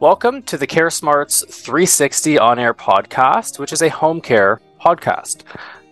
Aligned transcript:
Welcome 0.00 0.44
to 0.44 0.56
the 0.56 0.66
CareSmartz 0.66 1.46
360 1.46 2.38
on 2.38 2.58
air 2.58 2.72
podcast, 2.72 3.58
which 3.58 3.70
is 3.70 3.82
a 3.82 3.90
home 3.90 4.22
care 4.22 4.62
podcast. 4.80 5.42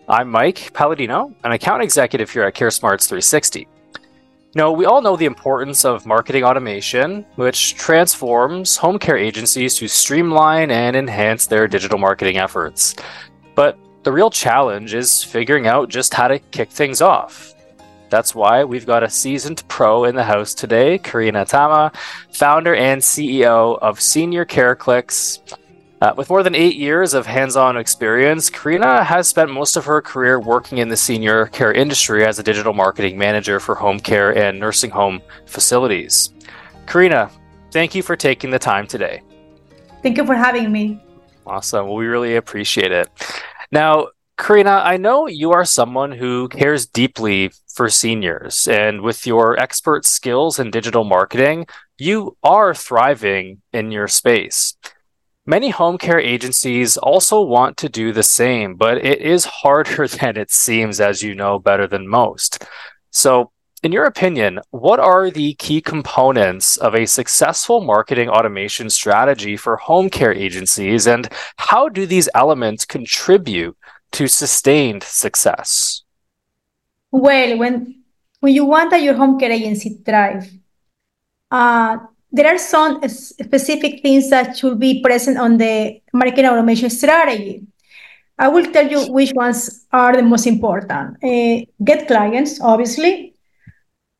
I'm 0.08 0.30
Mike 0.30 0.72
Palladino, 0.72 1.34
an 1.44 1.52
account 1.52 1.82
executive 1.82 2.30
here 2.30 2.44
at 2.44 2.54
CareSmartz 2.54 3.06
360. 3.06 3.68
Now, 4.54 4.72
we 4.72 4.86
all 4.86 5.02
know 5.02 5.14
the 5.14 5.26
importance 5.26 5.84
of 5.84 6.06
marketing 6.06 6.42
automation, 6.42 7.26
which 7.36 7.74
transforms 7.74 8.78
home 8.78 8.98
care 8.98 9.18
agencies 9.18 9.74
to 9.74 9.86
streamline 9.86 10.70
and 10.70 10.96
enhance 10.96 11.46
their 11.46 11.68
digital 11.68 11.98
marketing 11.98 12.38
efforts. 12.38 12.96
But 13.54 13.78
the 14.04 14.12
real 14.12 14.30
challenge 14.30 14.94
is 14.94 15.22
figuring 15.22 15.66
out 15.66 15.90
just 15.90 16.14
how 16.14 16.28
to 16.28 16.38
kick 16.38 16.70
things 16.70 17.02
off. 17.02 17.52
That's 18.10 18.34
why 18.34 18.64
we've 18.64 18.86
got 18.86 19.02
a 19.02 19.10
seasoned 19.10 19.62
pro 19.68 20.04
in 20.04 20.14
the 20.14 20.24
house 20.24 20.54
today, 20.54 20.98
Karina 20.98 21.44
Tama, 21.44 21.92
founder 22.32 22.74
and 22.74 23.00
CEO 23.00 23.78
of 23.80 24.00
Senior 24.00 24.44
Care 24.44 24.74
Clicks. 24.74 25.40
Uh, 26.00 26.14
with 26.16 26.30
more 26.30 26.44
than 26.44 26.54
eight 26.54 26.76
years 26.76 27.12
of 27.12 27.26
hands 27.26 27.56
on 27.56 27.76
experience, 27.76 28.48
Karina 28.50 29.02
has 29.02 29.26
spent 29.26 29.50
most 29.50 29.76
of 29.76 29.84
her 29.84 30.00
career 30.00 30.38
working 30.38 30.78
in 30.78 30.88
the 30.88 30.96
senior 30.96 31.46
care 31.46 31.72
industry 31.72 32.24
as 32.24 32.38
a 32.38 32.42
digital 32.42 32.72
marketing 32.72 33.18
manager 33.18 33.58
for 33.58 33.74
home 33.74 33.98
care 33.98 34.36
and 34.36 34.60
nursing 34.60 34.90
home 34.90 35.20
facilities. 35.46 36.32
Karina, 36.86 37.30
thank 37.72 37.96
you 37.96 38.02
for 38.02 38.14
taking 38.14 38.50
the 38.50 38.60
time 38.60 38.86
today. 38.86 39.22
Thank 40.02 40.16
you 40.18 40.24
for 40.24 40.36
having 40.36 40.70
me. 40.70 41.02
Awesome. 41.44 41.86
Well, 41.86 41.96
we 41.96 42.06
really 42.06 42.36
appreciate 42.36 42.92
it. 42.92 43.08
Now, 43.72 44.08
Karina, 44.38 44.82
I 44.84 44.96
know 44.96 45.26
you 45.26 45.50
are 45.50 45.64
someone 45.64 46.12
who 46.12 46.48
cares 46.48 46.86
deeply 46.86 47.50
for 47.74 47.88
seniors, 47.88 48.68
and 48.68 49.02
with 49.02 49.26
your 49.26 49.58
expert 49.58 50.06
skills 50.06 50.60
in 50.60 50.70
digital 50.70 51.02
marketing, 51.02 51.66
you 51.98 52.36
are 52.44 52.72
thriving 52.72 53.60
in 53.72 53.90
your 53.90 54.06
space. 54.06 54.76
Many 55.44 55.70
home 55.70 55.98
care 55.98 56.20
agencies 56.20 56.96
also 56.96 57.42
want 57.42 57.76
to 57.78 57.88
do 57.88 58.12
the 58.12 58.22
same, 58.22 58.76
but 58.76 58.98
it 58.98 59.20
is 59.20 59.44
harder 59.44 60.06
than 60.20 60.36
it 60.36 60.52
seems, 60.52 61.00
as 61.00 61.20
you 61.20 61.34
know 61.34 61.58
better 61.58 61.88
than 61.88 62.06
most. 62.06 62.64
So, 63.10 63.50
in 63.82 63.92
your 63.92 64.04
opinion, 64.04 64.60
what 64.70 65.00
are 65.00 65.30
the 65.30 65.54
key 65.54 65.80
components 65.80 66.76
of 66.76 66.94
a 66.94 67.06
successful 67.06 67.80
marketing 67.80 68.28
automation 68.28 68.88
strategy 68.90 69.56
for 69.56 69.76
home 69.76 70.10
care 70.10 70.32
agencies, 70.32 71.06
and 71.08 71.28
how 71.56 71.88
do 71.88 72.06
these 72.06 72.28
elements 72.34 72.84
contribute 72.84 73.76
to 74.12 74.28
sustained 74.28 75.02
success? 75.02 76.02
Well, 77.10 77.58
when 77.58 78.02
when 78.40 78.54
you 78.54 78.64
want 78.64 78.90
that 78.90 79.02
your 79.02 79.14
home 79.14 79.38
care 79.38 79.50
agency 79.50 80.00
thrive, 80.04 80.48
uh, 81.50 81.98
there 82.30 82.46
are 82.46 82.58
some 82.58 83.00
specific 83.08 84.02
things 84.02 84.30
that 84.30 84.56
should 84.56 84.78
be 84.78 85.02
present 85.02 85.38
on 85.38 85.56
the 85.56 86.00
marketing 86.12 86.46
automation 86.46 86.90
strategy. 86.90 87.66
I 88.38 88.48
will 88.48 88.70
tell 88.70 88.86
you 88.86 89.10
which 89.12 89.32
ones 89.32 89.86
are 89.92 90.14
the 90.14 90.22
most 90.22 90.46
important. 90.46 91.16
Uh, 91.24 91.66
get 91.82 92.06
clients, 92.06 92.60
obviously. 92.60 93.34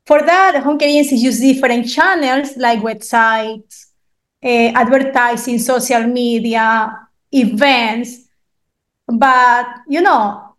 For 0.06 0.22
that, 0.22 0.62
home 0.62 0.78
care 0.78 0.88
agencies 0.88 1.22
use 1.22 1.38
different 1.38 1.88
channels 1.88 2.56
like 2.56 2.80
websites, 2.80 3.86
uh, 4.42 4.72
advertising, 4.74 5.58
social 5.58 6.04
media, 6.04 6.98
events 7.30 8.27
but, 9.08 9.66
you 9.88 10.00
know, 10.00 10.54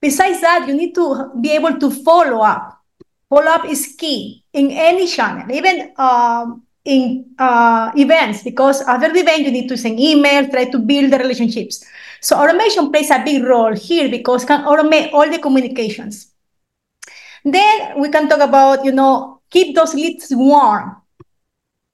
besides 0.00 0.40
that, 0.40 0.66
you 0.66 0.74
need 0.74 0.94
to 0.94 1.30
be 1.40 1.52
able 1.52 1.78
to 1.78 1.90
follow 1.90 2.40
up. 2.40 2.80
Follow 3.28 3.50
up 3.50 3.64
is 3.66 3.94
key 3.98 4.44
in 4.52 4.70
any 4.70 5.06
channel, 5.06 5.50
even 5.52 5.92
um, 5.96 6.62
in 6.84 7.26
uh, 7.38 7.90
events, 7.96 8.42
because 8.42 8.80
after 8.82 9.12
the 9.12 9.20
event, 9.20 9.40
you 9.40 9.50
need 9.50 9.68
to 9.68 9.76
send 9.76 9.98
emails, 9.98 10.50
try 10.50 10.64
to 10.70 10.78
build 10.78 11.12
the 11.12 11.18
relationships. 11.18 11.84
So 12.20 12.36
automation 12.36 12.90
plays 12.90 13.10
a 13.10 13.22
big 13.24 13.44
role 13.44 13.74
here 13.74 14.08
because 14.08 14.44
can 14.44 14.64
automate 14.64 15.12
all 15.12 15.28
the 15.28 15.38
communications. 15.38 16.32
Then 17.44 18.00
we 18.00 18.08
can 18.08 18.28
talk 18.28 18.40
about, 18.40 18.84
you 18.84 18.92
know, 18.92 19.40
keep 19.50 19.74
those 19.74 19.94
leads 19.94 20.28
warm 20.30 20.96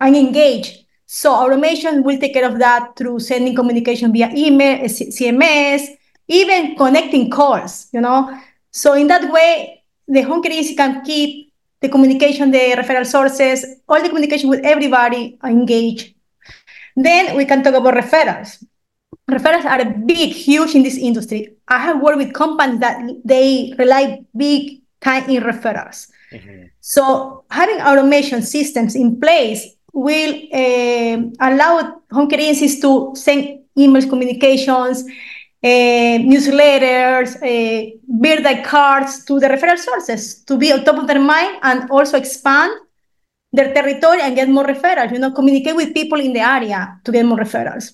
and 0.01 0.17
engaged. 0.17 0.82
So 1.15 1.31
automation 1.35 2.03
will 2.03 2.19
take 2.19 2.33
care 2.33 2.47
of 2.47 2.59
that 2.59 2.97
through 2.97 3.21
sending 3.21 3.55
communication 3.55 4.15
via 4.15 4.31
email, 4.35 4.79
CMS, 4.89 5.83
even 6.27 6.75
connecting 6.75 7.29
calls, 7.29 7.89
you 7.93 8.01
know. 8.01 8.35
So 8.71 8.95
in 8.95 9.09
that 9.09 9.31
way, 9.31 9.83
the 10.09 10.23
home 10.23 10.43
care 10.43 10.53
agency 10.53 10.75
can 10.75 11.05
keep 11.05 11.53
the 11.83 11.91
communication, 11.91 12.51
the 12.51 12.77
referral 12.79 13.05
sources, 13.05 13.63
all 13.87 14.01
the 14.01 14.09
communication 14.09 14.49
with 14.49 14.65
everybody 14.65 15.39
engaged. 15.45 16.15
Then 16.97 17.37
we 17.37 17.45
can 17.45 17.63
talk 17.63 17.75
about 17.75 17.93
referrals. 17.93 18.65
Referrals 19.31 19.67
are 19.67 19.85
big, 19.85 20.31
huge 20.33 20.75
in 20.75 20.83
this 20.83 20.97
industry. 20.97 21.57
I 21.69 21.77
have 21.77 22.01
worked 22.01 22.17
with 22.17 22.33
companies 22.33 22.81
that 22.81 22.97
they 23.23 23.75
rely 23.79 24.25
big 24.35 24.81
time 25.03 25.29
in 25.29 25.43
referrals. 25.43 26.11
Mm-hmm. 26.33 26.69
So 26.81 27.45
having 27.51 27.83
automation 27.83 28.41
systems 28.41 28.95
in 28.95 29.21
place 29.21 29.77
will 29.93 30.35
uh, 30.53 31.49
allow 31.49 32.03
home 32.11 32.29
agencies 32.33 32.81
to 32.81 33.13
send 33.15 33.61
emails, 33.79 34.09
communications, 34.09 35.05
uh, 35.65 36.19
newsletters, 36.19 37.37
uh, 37.37 37.91
birthday 38.09 38.63
cards 38.63 39.25
to 39.25 39.39
the 39.39 39.49
referral 39.49 39.79
sources 39.79 40.43
to 40.45 40.57
be 40.57 40.73
on 40.73 40.85
top 40.85 40.97
of 40.97 41.07
their 41.07 41.21
mind 41.21 41.59
and 41.63 41.91
also 41.91 42.17
expand 42.17 42.73
their 43.53 43.73
territory 43.73 44.21
and 44.23 44.35
get 44.35 44.49
more 44.49 44.65
referrals. 44.65 45.13
You 45.13 45.19
know, 45.19 45.31
communicate 45.31 45.77
with 45.77 45.95
people 45.95 46.21
in 46.21 46.33
the 46.33 46.41
area 46.41 46.99
to 47.05 47.13
get 47.13 47.25
more 47.25 47.39
referrals. 47.39 47.93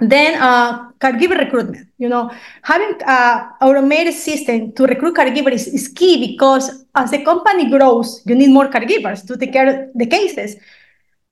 Then 0.00 0.40
uh, 0.40 0.90
caregiver 0.98 1.38
recruitment. 1.38 1.88
You 1.98 2.08
know, 2.08 2.30
having 2.62 3.00
an 3.06 3.50
automated 3.60 4.14
system 4.14 4.72
to 4.72 4.86
recruit 4.86 5.16
caregivers 5.16 5.54
is, 5.54 5.66
is 5.68 5.88
key 5.88 6.32
because 6.32 6.84
as 6.94 7.12
the 7.12 7.24
company 7.24 7.70
grows, 7.70 8.22
you 8.26 8.34
need 8.34 8.50
more 8.50 8.68
caregivers 8.68 9.26
to 9.26 9.36
take 9.36 9.52
care 9.52 9.68
of 9.68 9.90
the 9.94 10.06
cases. 10.06 10.56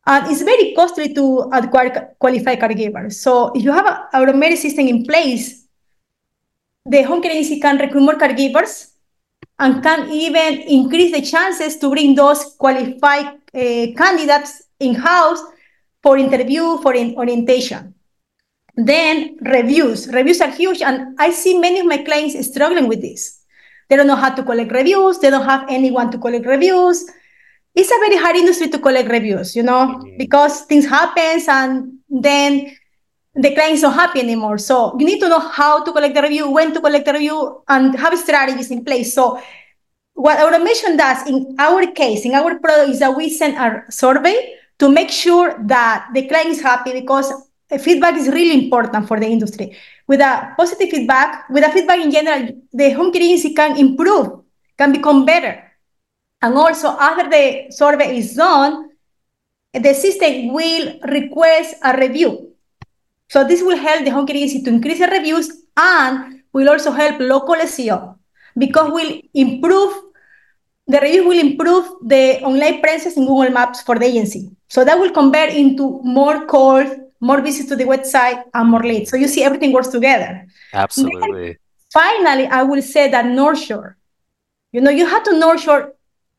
And 0.04 0.26
it's 0.30 0.42
very 0.42 0.74
costly 0.74 1.14
to 1.14 1.50
acquire 1.52 2.14
qualified 2.18 2.58
caregivers. 2.58 3.14
So 3.14 3.52
if 3.54 3.62
you 3.62 3.72
have 3.72 3.86
a 3.86 4.08
automated 4.16 4.58
system 4.58 4.88
in 4.88 5.04
place, 5.04 5.66
the 6.84 7.02
home 7.02 7.22
care 7.22 7.30
agency 7.30 7.60
can 7.60 7.78
recruit 7.78 8.00
more 8.00 8.16
caregivers 8.16 8.90
and 9.60 9.82
can 9.82 10.10
even 10.10 10.62
increase 10.62 11.12
the 11.12 11.22
chances 11.22 11.76
to 11.76 11.90
bring 11.90 12.16
those 12.16 12.56
qualified 12.58 13.26
uh, 13.54 13.86
candidates 13.96 14.62
in-house 14.80 15.40
for 16.02 16.18
interview, 16.18 16.78
for 16.78 16.94
in 16.94 17.14
orientation. 17.14 17.94
Then 18.74 19.36
reviews. 19.40 20.08
Reviews 20.08 20.40
are 20.40 20.50
huge, 20.50 20.82
and 20.82 21.14
I 21.20 21.30
see 21.30 21.58
many 21.58 21.78
of 21.78 21.86
my 21.86 21.98
clients 21.98 22.44
struggling 22.50 22.88
with 22.88 23.02
this. 23.02 23.42
They 23.88 23.96
don't 23.96 24.08
know 24.08 24.16
how 24.16 24.34
to 24.34 24.42
collect 24.42 24.72
reviews. 24.72 25.20
They 25.20 25.30
don't 25.30 25.44
have 25.44 25.66
anyone 25.68 26.10
to 26.10 26.18
collect 26.18 26.46
reviews 26.46 27.04
it's 27.74 27.90
a 27.90 27.98
very 27.98 28.16
hard 28.16 28.36
industry 28.36 28.68
to 28.68 28.78
collect 28.78 29.08
reviews, 29.08 29.56
you 29.56 29.62
know, 29.62 29.86
mm-hmm. 29.86 30.16
because 30.18 30.62
things 30.62 30.86
happens 30.86 31.48
and 31.48 31.92
then 32.08 32.76
the 33.34 33.54
client 33.54 33.74
is 33.74 33.82
not 33.82 33.94
happy 33.94 34.20
anymore. 34.20 34.58
So 34.58 34.96
you 34.98 35.06
need 35.06 35.20
to 35.20 35.28
know 35.28 35.40
how 35.40 35.82
to 35.84 35.92
collect 35.92 36.14
the 36.14 36.22
review, 36.22 36.50
when 36.50 36.74
to 36.74 36.80
collect 36.80 37.06
the 37.06 37.14
review, 37.14 37.62
and 37.68 37.98
have 37.98 38.18
strategies 38.18 38.70
in 38.70 38.84
place. 38.84 39.14
So 39.14 39.40
what 40.14 40.38
automation 40.40 40.96
does 40.96 41.26
in 41.26 41.56
our 41.58 41.86
case, 41.86 42.26
in 42.26 42.34
our 42.34 42.58
product, 42.58 42.90
is 42.90 42.98
that 43.00 43.16
we 43.16 43.30
send 43.30 43.56
a 43.56 43.90
survey 43.90 44.56
to 44.78 44.88
make 44.90 45.10
sure 45.10 45.56
that 45.64 46.08
the 46.12 46.28
client 46.28 46.50
is 46.50 46.60
happy 46.60 46.92
because 46.92 47.32
feedback 47.80 48.16
is 48.16 48.28
really 48.28 48.64
important 48.64 49.08
for 49.08 49.18
the 49.18 49.26
industry. 49.26 49.74
With 50.06 50.20
a 50.20 50.52
positive 50.58 50.90
feedback, 50.90 51.48
with 51.48 51.64
a 51.64 51.70
feedback 51.70 52.00
in 52.00 52.10
general, 52.10 52.48
the 52.72 52.90
home 52.90 53.12
care 53.12 53.22
agency 53.22 53.54
can 53.54 53.78
improve, 53.78 54.42
can 54.76 54.92
become 54.92 55.24
better. 55.24 55.71
And 56.42 56.54
also 56.56 56.88
after 56.88 57.30
the 57.30 57.70
survey 57.70 58.18
is 58.18 58.34
done, 58.34 58.90
the 59.72 59.94
system 59.94 60.52
will 60.52 60.98
request 61.08 61.76
a 61.82 61.96
review. 61.96 62.52
So 63.28 63.46
this 63.46 63.62
will 63.62 63.76
help 63.76 64.04
the 64.04 64.10
home 64.10 64.26
care 64.26 64.36
agency 64.36 64.62
to 64.62 64.70
increase 64.70 64.98
the 64.98 65.06
reviews 65.06 65.50
and 65.76 66.42
will 66.52 66.68
also 66.68 66.90
help 66.90 67.20
local 67.20 67.54
SEO 67.54 68.18
because 68.58 68.90
will 68.92 69.20
improve 69.32 69.94
the 70.88 71.00
review 71.00 71.28
will 71.28 71.38
improve 71.38 71.86
the 72.02 72.42
online 72.42 72.82
presence 72.82 73.16
in 73.16 73.24
Google 73.24 73.50
Maps 73.50 73.80
for 73.82 73.98
the 73.98 74.04
agency. 74.04 74.50
So 74.68 74.84
that 74.84 74.98
will 74.98 75.12
convert 75.12 75.50
into 75.50 76.00
more 76.02 76.44
calls, 76.46 76.90
more 77.20 77.40
visits 77.40 77.68
to 77.68 77.76
the 77.76 77.84
website, 77.84 78.42
and 78.52 78.68
more 78.68 78.82
leads. 78.82 79.10
So 79.10 79.16
you 79.16 79.28
see 79.28 79.44
everything 79.44 79.72
works 79.72 79.88
together. 79.88 80.44
Absolutely. 80.74 81.46
Then, 81.46 81.56
finally, 81.92 82.46
I 82.46 82.64
will 82.64 82.82
say 82.82 83.10
that 83.10 83.26
nurture. 83.26 83.96
You 84.72 84.80
know, 84.80 84.90
you 84.90 85.06
have 85.06 85.22
to 85.22 85.38
nurture 85.38 85.92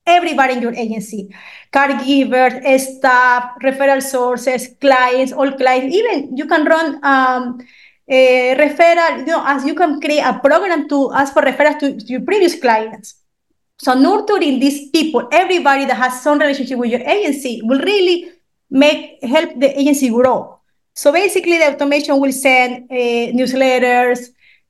everybody 0.05 0.53
in 0.53 0.61
your 0.61 0.73
agency 0.73 1.33
caregivers 1.71 2.79
staff 2.79 3.51
referral 3.63 4.01
sources 4.01 4.69
clients 4.79 5.31
all 5.31 5.51
clients 5.51 5.95
even 5.95 6.35
you 6.35 6.45
can 6.45 6.65
run 6.65 6.99
um, 7.03 7.59
a 8.07 8.55
referral 8.55 9.19
you 9.19 9.25
know 9.25 9.43
as 9.45 9.65
you 9.65 9.73
can 9.73 9.99
create 10.01 10.21
a 10.21 10.39
program 10.39 10.87
to 10.89 11.11
ask 11.13 11.33
for 11.33 11.41
referrals 11.41 11.79
to, 11.79 11.97
to 11.97 12.05
your 12.05 12.21
previous 12.21 12.59
clients 12.59 13.15
so 13.79 13.93
nurturing 13.93 14.59
these 14.59 14.89
people 14.91 15.27
everybody 15.31 15.85
that 15.85 15.97
has 15.97 16.21
some 16.21 16.37
relationship 16.39 16.77
with 16.77 16.91
your 16.91 17.01
agency 17.01 17.61
will 17.63 17.79
really 17.79 18.33
make 18.73 19.23
help 19.23 19.59
the 19.59 19.79
agency 19.79 20.09
grow. 20.09 20.59
So 20.95 21.11
basically, 21.11 21.57
the 21.59 21.73
automation 21.73 22.19
will 22.19 22.33
send 22.33 22.91
uh, 22.91 23.31
newsletters, 23.37 24.27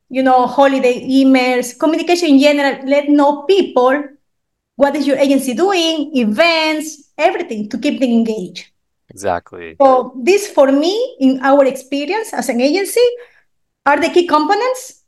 you 0.10 0.22
know, 0.22 0.46
holiday 0.46 1.02
emails, 1.02 1.78
communication 1.80 2.30
in 2.30 2.40
general. 2.40 2.86
Let 2.86 3.10
know 3.10 3.44
people 3.44 4.04
what 4.76 4.96
is 4.96 5.06
your 5.06 5.18
agency 5.18 5.54
doing, 5.54 6.16
events, 6.16 7.12
everything 7.18 7.70
to 7.70 7.78
keep 7.78 8.00
them 8.00 8.10
engaged. 8.10 8.66
Exactly. 9.10 9.76
So 9.80 10.14
this, 10.24 10.50
for 10.50 10.72
me, 10.72 11.18
in 11.20 11.40
our 11.42 11.66
experience 11.66 12.34
as 12.34 12.50
an 12.50 12.62
agency, 12.62 13.06
are 13.86 14.00
the 14.00 14.10
key 14.10 14.28
components 14.28 15.04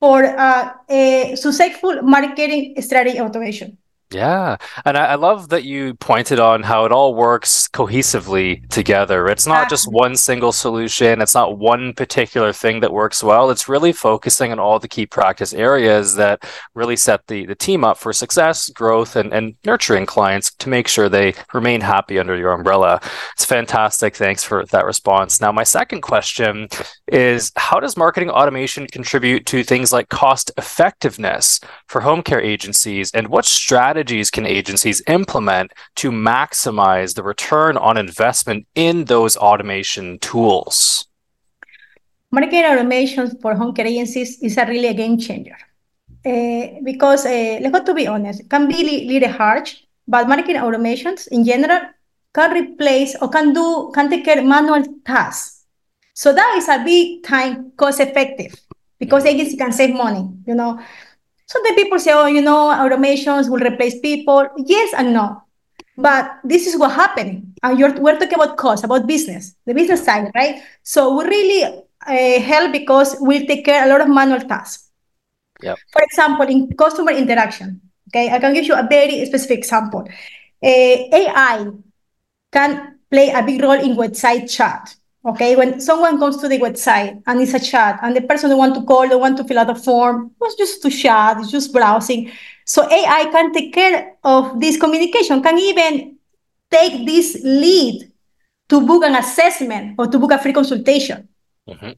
for 0.00 0.24
uh, 0.24 0.72
a 0.88 1.36
successful 1.36 2.02
marketing 2.02 2.74
strategy 2.82 3.20
automation. 3.20 3.78
Yeah. 4.12 4.56
And 4.84 4.96
I, 4.96 5.12
I, 5.12 5.14
love 5.14 5.48
that 5.50 5.64
you 5.64 5.94
pointed 5.94 6.38
on 6.38 6.62
how 6.62 6.84
it 6.84 6.92
all 6.92 7.14
works 7.14 7.68
cohesively 7.68 8.68
together. 8.68 9.26
It's 9.28 9.46
not 9.46 9.70
just 9.70 9.90
one 9.90 10.16
single 10.16 10.52
solution, 10.52 11.20
it's 11.20 11.34
not 11.34 11.58
one 11.58 11.92
particular 11.94 12.52
thing 12.52 12.80
that 12.80 12.92
works 12.92 13.22
well. 13.22 13.50
It's 13.50 13.68
really 13.68 13.92
focusing 13.92 14.52
on 14.52 14.58
all 14.58 14.78
the 14.78 14.88
key 14.88 15.06
practice 15.06 15.54
areas 15.54 16.14
that 16.16 16.44
really 16.74 16.96
set 16.96 17.26
the, 17.26 17.46
the 17.46 17.54
team 17.54 17.84
up 17.84 17.98
for 17.98 18.12
success, 18.12 18.68
growth, 18.68 19.16
and, 19.16 19.32
and 19.32 19.54
nurturing 19.64 20.06
clients 20.06 20.52
to 20.54 20.68
make 20.68 20.88
sure 20.88 21.08
they 21.08 21.34
remain 21.52 21.80
happy 21.80 22.18
under 22.18 22.36
your 22.36 22.52
umbrella. 22.52 23.00
It's 23.34 23.44
fantastic. 23.44 24.14
Thanks 24.14 24.44
for 24.44 24.64
that 24.66 24.84
response. 24.84 25.40
Now, 25.40 25.52
my 25.52 25.64
second 25.64 26.02
question 26.02 26.68
is 27.08 27.52
how 27.56 27.80
does 27.80 27.96
marketing 27.96 28.30
automation 28.30 28.86
contribute 28.86 29.46
to 29.46 29.64
things 29.64 29.92
like 29.92 30.08
cost 30.08 30.50
effectiveness 30.56 31.60
for 31.86 32.00
home 32.00 32.22
care 32.22 32.40
agencies? 32.40 33.10
And 33.12 33.28
what 33.28 33.44
strategies 33.44 34.01
strategies 34.02 34.30
can 34.30 34.46
agencies 34.46 35.00
implement 35.06 35.72
to 35.94 36.10
maximize 36.10 37.14
the 37.14 37.22
return 37.22 37.76
on 37.76 37.96
investment 37.96 38.66
in 38.74 39.04
those 39.04 39.36
automation 39.36 40.18
tools? 40.18 41.06
Marketing 42.32 42.64
automation 42.64 43.30
for 43.40 43.54
home 43.54 43.72
care 43.72 43.86
agencies 43.86 44.42
is 44.42 44.56
a 44.58 44.66
really 44.66 44.88
a 44.88 44.94
game 44.94 45.18
changer. 45.18 45.56
Uh, 46.24 46.80
because 46.84 47.26
uh, 47.26 47.58
let's 47.60 47.78
go 47.78 47.84
to 47.84 47.94
be 47.94 48.08
honest, 48.08 48.48
can 48.50 48.66
be 48.66 48.80
a 48.82 49.06
little 49.06 49.28
hard, 49.28 49.70
but 50.08 50.28
marketing 50.28 50.56
automations 50.56 51.28
in 51.28 51.44
general 51.44 51.80
can 52.34 52.50
replace 52.52 53.14
or 53.20 53.28
can 53.28 53.52
do 53.52 53.92
can 53.94 54.10
take 54.10 54.24
care 54.24 54.42
manual 54.42 54.82
tasks. 55.04 55.64
So 56.14 56.32
that 56.32 56.54
is 56.58 56.68
a 56.68 56.82
big 56.84 57.22
time 57.22 57.72
cost 57.76 58.00
effective 58.00 58.54
because 58.98 59.24
agency 59.24 59.56
can 59.56 59.72
save 59.72 59.94
money, 59.94 60.28
you 60.46 60.54
know. 60.54 60.80
So 61.46 61.58
the 61.64 61.74
people 61.74 61.98
say, 61.98 62.12
oh, 62.12 62.26
you 62.26 62.40
know, 62.40 62.70
automations 62.70 63.50
will 63.50 63.60
replace 63.60 63.98
people. 64.00 64.48
Yes 64.56 64.94
and 64.96 65.12
no. 65.12 65.42
But 65.96 66.38
this 66.44 66.66
is 66.66 66.78
what 66.78 66.92
happened. 66.92 67.54
And 67.62 67.78
you're, 67.78 67.92
we're 68.00 68.18
talking 68.18 68.34
about 68.34 68.56
cost, 68.56 68.84
about 68.84 69.06
business, 69.06 69.54
the 69.66 69.74
business 69.74 70.04
side, 70.04 70.30
right? 70.34 70.62
So 70.82 71.16
we 71.18 71.24
really 71.24 71.84
uh, 72.06 72.40
help 72.40 72.72
because 72.72 73.16
we 73.20 73.46
take 73.46 73.64
care 73.64 73.84
a 73.84 73.88
lot 73.88 74.00
of 74.00 74.08
manual 74.08 74.40
tasks. 74.40 74.88
Yep. 75.62 75.78
For 75.92 76.02
example, 76.02 76.46
in 76.48 76.72
customer 76.76 77.12
interaction, 77.12 77.80
okay, 78.08 78.30
I 78.30 78.38
can 78.38 78.54
give 78.54 78.64
you 78.64 78.74
a 78.74 78.86
very 78.88 79.24
specific 79.26 79.58
example. 79.58 80.08
Uh, 80.62 80.96
AI 81.12 81.66
can 82.52 82.98
play 83.10 83.30
a 83.30 83.42
big 83.42 83.62
role 83.62 83.72
in 83.72 83.96
website 83.96 84.50
chat. 84.50 84.96
Okay, 85.24 85.54
when 85.54 85.80
someone 85.80 86.18
comes 86.18 86.38
to 86.38 86.48
the 86.48 86.58
website 86.58 87.22
and 87.26 87.40
it's 87.40 87.54
a 87.54 87.60
chat 87.60 88.00
and 88.02 88.16
the 88.16 88.22
person 88.22 88.50
they 88.50 88.56
want 88.56 88.74
to 88.74 88.82
call, 88.82 89.08
they 89.08 89.14
want 89.14 89.36
to 89.36 89.44
fill 89.44 89.60
out 89.60 89.70
a 89.70 89.74
form, 89.74 90.32
it's 90.42 90.56
just 90.56 90.82
to 90.82 90.90
chat, 90.90 91.38
it's 91.38 91.50
just 91.50 91.72
browsing. 91.72 92.32
So 92.64 92.90
AI 92.90 93.28
can 93.30 93.52
take 93.52 93.72
care 93.72 94.16
of 94.24 94.58
this 94.58 94.76
communication, 94.76 95.40
can 95.40 95.58
even 95.58 96.16
take 96.72 97.06
this 97.06 97.40
lead 97.44 98.10
to 98.68 98.84
book 98.84 99.04
an 99.04 99.14
assessment 99.14 99.94
or 99.96 100.08
to 100.08 100.18
book 100.18 100.32
a 100.32 100.38
free 100.38 100.52
consultation. 100.52 101.28
Mm-hmm. 101.68 101.90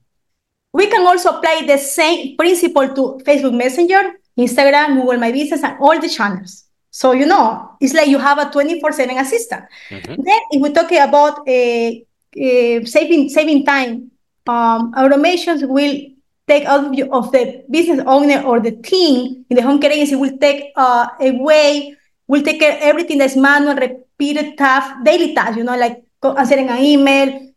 We 0.74 0.88
can 0.88 1.06
also 1.06 1.30
apply 1.30 1.64
the 1.66 1.78
same 1.78 2.36
principle 2.36 2.88
to 2.88 3.22
Facebook 3.24 3.56
Messenger, 3.56 4.02
Instagram, 4.36 5.00
Google 5.00 5.18
My 5.18 5.32
Business, 5.32 5.62
and 5.62 5.78
all 5.80 5.98
the 5.98 6.08
channels. 6.08 6.64
So, 6.90 7.12
you 7.12 7.26
know, 7.26 7.70
it's 7.80 7.94
like 7.94 8.08
you 8.08 8.18
have 8.18 8.38
a 8.38 8.50
24 8.50 8.92
7 8.92 9.16
assistant. 9.16 9.64
Mm-hmm. 9.88 10.22
Then, 10.22 10.40
if 10.50 10.60
we're 10.60 10.72
talking 10.72 11.00
about 11.00 11.48
a 11.48 12.04
uh, 12.36 12.84
saving 12.84 13.28
saving 13.28 13.64
time. 13.64 14.10
Um, 14.46 14.92
automations 14.92 15.66
will 15.66 16.14
take 16.46 16.64
out 16.64 16.84
of 16.84 16.94
you, 16.94 17.10
of, 17.10 17.32
the 17.32 17.64
business 17.70 18.04
owner 18.06 18.42
or 18.42 18.60
the 18.60 18.72
team 18.72 19.44
in 19.48 19.56
the 19.56 19.62
home 19.62 19.80
care 19.80 19.90
agency 19.90 20.16
will 20.16 20.36
take 20.38 20.72
uh, 20.76 21.08
away, 21.20 21.96
will 22.26 22.42
take 22.42 22.60
care 22.60 22.78
everything 22.80 23.18
that's 23.18 23.36
manual, 23.36 23.74
repeated 23.74 24.58
task, 24.58 24.92
daily 25.02 25.34
tasks, 25.34 25.56
you 25.56 25.64
know, 25.64 25.76
like 25.76 26.04
answering 26.22 26.68
an 26.68 26.78
email. 26.78 27.52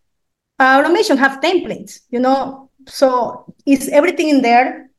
Uh, 0.60 0.80
automation 0.80 1.18
have 1.18 1.42
templates, 1.42 2.00
you 2.10 2.20
know, 2.20 2.70
so 2.88 3.54
it's 3.66 3.90
everything 3.90 4.30
in 4.30 4.42
there 4.42 4.90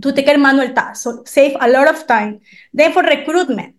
to 0.00 0.12
take 0.12 0.26
care 0.26 0.38
manual 0.38 0.72
tasks. 0.72 1.02
So 1.04 1.24
save 1.26 1.56
a 1.60 1.68
lot 1.68 1.88
of 1.88 2.06
time. 2.06 2.40
Then 2.72 2.92
for 2.92 3.02
recruitment, 3.02 3.76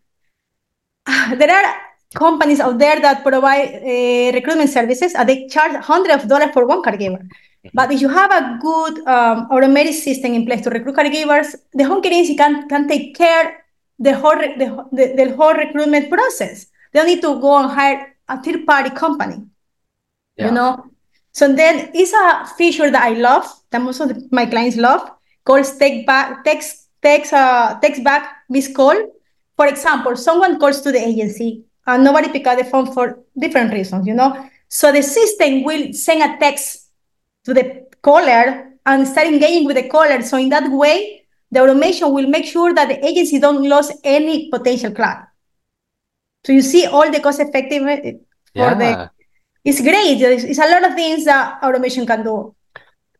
there 1.05 1.51
are 1.51 1.75
companies 2.15 2.59
out 2.59 2.77
there 2.79 2.99
that 2.99 3.23
provide 3.23 3.75
uh, 3.75 4.31
recruitment 4.33 4.69
services 4.69 5.13
and 5.13 5.27
they 5.29 5.47
charge 5.47 5.75
hundreds 5.83 6.23
of 6.23 6.29
dollars 6.29 6.51
for 6.53 6.65
one 6.65 6.81
caregiver. 6.81 7.21
Mm-hmm. 7.21 7.69
But 7.73 7.91
if 7.91 8.01
you 8.01 8.09
have 8.09 8.31
a 8.31 8.57
good 8.61 9.07
um, 9.07 9.47
automated 9.51 9.93
system 9.93 10.33
in 10.33 10.45
place 10.45 10.61
to 10.61 10.69
recruit 10.69 10.95
caregivers, 10.95 11.55
the 11.73 11.83
home 11.83 12.01
care 12.01 12.13
agency 12.13 12.35
can, 12.35 12.67
can 12.67 12.87
take 12.87 13.15
care 13.15 13.65
the 13.99 14.13
whole 14.13 14.35
the, 14.35 14.67
the, 14.91 15.05
the 15.15 15.35
whole 15.35 15.53
recruitment 15.53 16.09
process. 16.09 16.67
They 16.91 16.99
don't 16.99 17.07
need 17.07 17.21
to 17.21 17.39
go 17.39 17.57
and 17.57 17.71
hire 17.71 18.15
a 18.27 18.41
third 18.41 18.65
party 18.65 18.89
company. 18.89 19.45
Yeah. 20.37 20.47
You 20.47 20.51
know. 20.51 20.85
So 21.31 21.53
then 21.53 21.91
it's 21.93 22.13
a 22.13 22.45
feature 22.57 22.89
that 22.89 23.03
I 23.03 23.13
love 23.13 23.45
that 23.71 23.81
most 23.81 23.99
of 23.99 24.09
the, 24.09 24.27
my 24.31 24.45
clients 24.45 24.77
love 24.77 25.09
called 25.43 25.65
take 25.79 26.07
back 26.07 26.43
text 26.43 26.87
text 27.01 27.33
uh 27.33 27.77
text 27.81 28.03
back 28.03 28.43
this 28.49 28.73
call. 28.73 28.95
For 29.57 29.67
example, 29.67 30.15
someone 30.15 30.59
calls 30.59 30.81
to 30.81 30.91
the 30.91 30.99
agency 30.99 31.63
and 31.87 32.03
nobody 32.03 32.29
pick 32.29 32.47
up 32.47 32.57
the 32.57 32.65
phone 32.65 32.91
for 32.91 33.19
different 33.37 33.73
reasons, 33.73 34.07
you 34.07 34.13
know. 34.13 34.49
So 34.67 34.91
the 34.91 35.03
system 35.03 35.63
will 35.63 35.93
send 35.93 36.21
a 36.23 36.37
text 36.37 36.89
to 37.45 37.53
the 37.53 37.87
caller 38.01 38.73
and 38.85 39.07
start 39.07 39.27
engaging 39.27 39.65
with 39.65 39.75
the 39.75 39.87
caller. 39.89 40.21
So 40.21 40.37
in 40.37 40.49
that 40.49 40.69
way, 40.71 41.25
the 41.51 41.61
automation 41.61 42.11
will 42.11 42.27
make 42.27 42.45
sure 42.45 42.73
that 42.73 42.87
the 42.89 43.05
agency 43.05 43.39
don't 43.39 43.61
lose 43.61 43.91
any 44.03 44.49
potential 44.49 44.91
client. 44.91 45.25
So 46.45 46.51
you 46.51 46.61
see 46.61 46.85
all 46.85 47.11
the 47.11 47.19
cost 47.19 47.39
effectiveness 47.39 47.99
uh, 47.99 48.11
for 48.53 48.59
yeah. 48.59 48.73
the. 48.73 49.11
It's 49.63 49.81
great. 49.81 50.21
It's, 50.21 50.43
it's 50.43 50.59
a 50.59 50.69
lot 50.69 50.85
of 50.85 50.93
things 50.93 51.25
that 51.25 51.63
automation 51.63 52.05
can 52.05 52.23
do. 52.23 52.55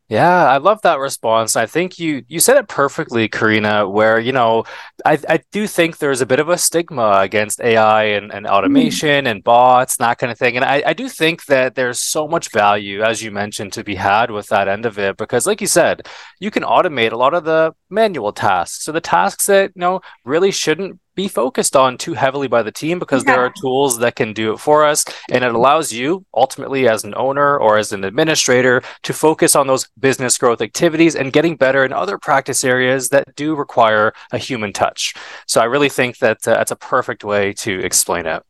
Yeah, 0.07 0.51
I 0.51 0.57
love 0.57 0.83
that 0.83 0.99
response. 0.99 1.55
I 1.55 1.65
think 1.65 1.97
you 1.97 2.23
you 2.27 2.39
said 2.39 2.57
it 2.57 2.67
perfectly, 2.67 3.27
Karina, 3.27 3.89
where, 3.89 4.19
you 4.19 4.31
know, 4.33 4.65
I, 5.03 5.17
I 5.27 5.39
do 5.51 5.65
think 5.65 5.97
there's 5.97 6.21
a 6.21 6.27
bit 6.27 6.39
of 6.39 6.47
a 6.47 6.59
stigma 6.59 7.21
against 7.21 7.59
AI 7.59 8.03
and, 8.03 8.31
and 8.31 8.45
automation 8.45 9.25
mm. 9.25 9.31
and 9.31 9.43
bots 9.43 9.97
and 9.97 10.05
that 10.05 10.19
kind 10.19 10.31
of 10.31 10.37
thing. 10.37 10.57
And 10.57 10.63
I, 10.63 10.83
I 10.85 10.93
do 10.93 11.09
think 11.09 11.45
that 11.45 11.73
there's 11.73 11.99
so 11.99 12.27
much 12.27 12.51
value, 12.51 13.01
as 13.01 13.23
you 13.23 13.31
mentioned, 13.31 13.73
to 13.73 13.83
be 13.83 13.95
had 13.95 14.29
with 14.29 14.47
that 14.49 14.67
end 14.67 14.85
of 14.85 14.99
it. 14.99 15.17
Because 15.17 15.47
like 15.47 15.59
you 15.59 15.65
said, 15.65 16.07
you 16.39 16.51
can 16.51 16.61
automate 16.61 17.11
a 17.11 17.17
lot 17.17 17.33
of 17.33 17.43
the 17.43 17.73
manual 17.89 18.31
tasks. 18.31 18.83
So 18.83 18.91
the 18.91 19.01
tasks 19.01 19.47
that, 19.47 19.71
you 19.75 19.79
know, 19.79 20.01
really 20.23 20.51
shouldn't 20.51 20.99
be 21.15 21.27
focused 21.27 21.75
on 21.75 21.97
too 21.97 22.13
heavily 22.13 22.47
by 22.47 22.61
the 22.61 22.71
team 22.71 22.99
because 22.99 23.23
yeah. 23.23 23.33
there 23.33 23.45
are 23.45 23.53
tools 23.61 23.99
that 23.99 24.15
can 24.15 24.33
do 24.33 24.53
it 24.53 24.57
for 24.57 24.85
us. 24.85 25.05
And 25.31 25.43
it 25.43 25.55
allows 25.55 25.91
you, 25.91 26.25
ultimately, 26.33 26.87
as 26.87 27.03
an 27.03 27.13
owner 27.15 27.57
or 27.57 27.77
as 27.77 27.91
an 27.91 28.03
administrator, 28.03 28.81
to 29.03 29.13
focus 29.13 29.55
on 29.55 29.67
those 29.67 29.87
business 29.99 30.37
growth 30.37 30.61
activities 30.61 31.15
and 31.15 31.33
getting 31.33 31.55
better 31.55 31.85
in 31.85 31.93
other 31.93 32.17
practice 32.17 32.63
areas 32.63 33.09
that 33.09 33.35
do 33.35 33.55
require 33.55 34.13
a 34.31 34.37
human 34.37 34.73
touch. 34.73 35.13
So 35.47 35.61
I 35.61 35.65
really 35.65 35.89
think 35.89 36.19
that 36.19 36.47
uh, 36.47 36.55
that's 36.55 36.71
a 36.71 36.75
perfect 36.75 37.23
way 37.23 37.53
to 37.53 37.79
explain 37.79 38.25
it. 38.25 38.43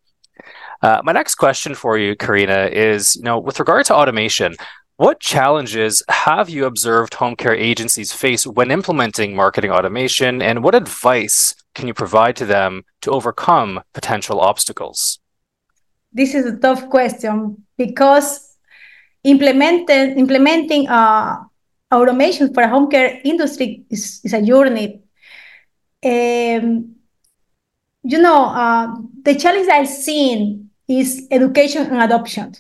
Uh, 0.82 1.02
my 1.04 1.12
next 1.12 1.36
question 1.36 1.74
for 1.74 1.98
you, 1.98 2.16
Karina, 2.16 2.70
is 2.72 3.16
you 3.16 3.24
know, 3.24 3.40
with 3.40 3.60
regard 3.60 3.86
to 3.88 3.96
automation, 3.96 4.56
what 4.98 5.20
challenges 5.20 6.04
have 6.10 6.50
you 6.50 6.66
observed 6.66 7.16
home 7.16 7.36
care 7.36 7.56
agencies 7.56 8.14
face 8.14 8.48
when 8.48 8.72
implementing 8.72 9.36
marketing 9.36 9.72
automation, 9.72 10.42
and 10.42 10.64
what 10.64 10.76
advice 10.76 11.54
can 11.76 11.88
you 11.88 11.94
provide 11.94 12.36
to 12.38 12.46
them 12.46 12.84
to 13.02 13.12
overcome 13.12 13.82
potential 13.94 14.40
obstacles? 14.40 15.20
This 16.12 16.34
is 16.34 16.46
a 16.46 16.58
tough 16.58 16.90
question 16.90 17.66
because 17.78 18.58
implementing 19.24 20.18
implementing 20.18 20.88
uh, 20.88 21.44
automation 21.94 22.54
for 22.54 22.64
a 22.64 22.70
home 22.70 22.90
care 22.90 23.20
industry 23.24 23.84
is, 23.90 24.22
is 24.24 24.34
a 24.34 24.42
journey. 24.42 25.02
Um, 26.04 26.96
you 28.04 28.22
know, 28.22 28.46
uh, 28.46 28.96
the 29.24 29.36
challenge 29.36 29.68
I've 29.68 29.90
seen 29.90 30.70
is 30.88 31.28
education 31.32 31.88
and 31.88 32.02
adoption. 32.02 32.54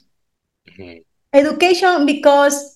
Mm-hmm. 0.67 0.99
Education 1.33 2.05
because 2.05 2.74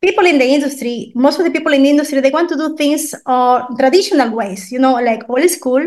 people 0.00 0.24
in 0.26 0.38
the 0.38 0.44
industry, 0.44 1.12
most 1.14 1.38
of 1.38 1.44
the 1.44 1.50
people 1.50 1.72
in 1.72 1.82
the 1.82 1.90
industry, 1.90 2.20
they 2.20 2.30
want 2.30 2.48
to 2.48 2.56
do 2.56 2.76
things 2.76 3.14
uh, 3.26 3.66
traditional 3.78 4.30
ways, 4.34 4.70
you 4.72 4.78
know, 4.78 4.94
like 4.94 5.28
old 5.28 5.48
school. 5.50 5.80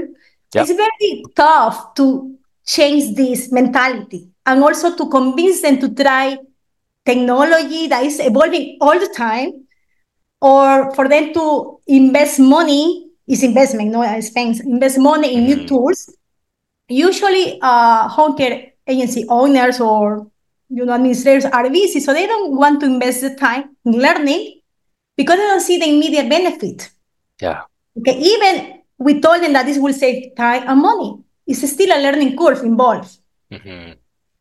Yep. 0.53 0.67
It's 0.67 0.71
very 0.71 1.23
tough 1.35 1.95
to 1.95 2.35
change 2.65 3.15
this 3.15 3.51
mentality. 3.51 4.29
and 4.45 4.61
also 4.61 4.93
to 4.95 5.07
convince 5.09 5.61
them 5.61 5.79
to 5.79 5.87
try 5.95 6.37
technology 7.05 7.87
that 7.87 8.03
is 8.03 8.19
evolving 8.19 8.77
all 8.81 8.99
the 8.99 9.07
time, 9.15 9.51
or 10.41 10.93
for 10.95 11.07
them 11.07 11.33
to 11.33 11.79
invest 11.87 12.39
money 12.39 13.07
is 13.27 13.43
investment, 13.43 13.91
no 13.91 14.01
expense, 14.01 14.59
invest 14.61 14.97
money 14.99 15.33
in 15.35 15.45
new 15.45 15.57
Mhm. 15.57 15.67
tools. 15.67 16.09
Usually, 16.89 17.59
uh, 17.61 18.07
home 18.09 18.35
care 18.37 18.73
agency 18.87 19.25
owners 19.29 19.79
or 19.79 20.27
you 20.69 20.85
know 20.85 20.93
administrators 20.93 21.45
are 21.45 21.69
busy, 21.69 21.99
so 21.99 22.13
they 22.13 22.27
don't 22.27 22.55
want 22.55 22.79
to 22.81 22.85
invest 22.85 23.21
the 23.21 23.35
time 23.35 23.75
in 23.85 23.93
learning 23.93 24.61
because 25.17 25.37
they 25.37 25.43
don't 25.43 25.61
see 25.61 25.77
the 25.79 25.87
immediate 25.87 26.29
benefit. 26.29 26.91
Yeah. 27.41 27.61
Okay, 27.97 28.17
even 28.17 28.81
we 28.97 29.19
told 29.21 29.41
them 29.43 29.53
that 29.53 29.65
this 29.65 29.77
will 29.77 29.93
save 29.93 30.35
time 30.35 30.63
and 30.67 30.81
money. 30.81 31.19
It's 31.45 31.67
still 31.69 31.91
a 31.91 32.01
learning 32.01 32.37
curve 32.37 32.63
involved. 32.63 33.09
hmm 33.51 33.91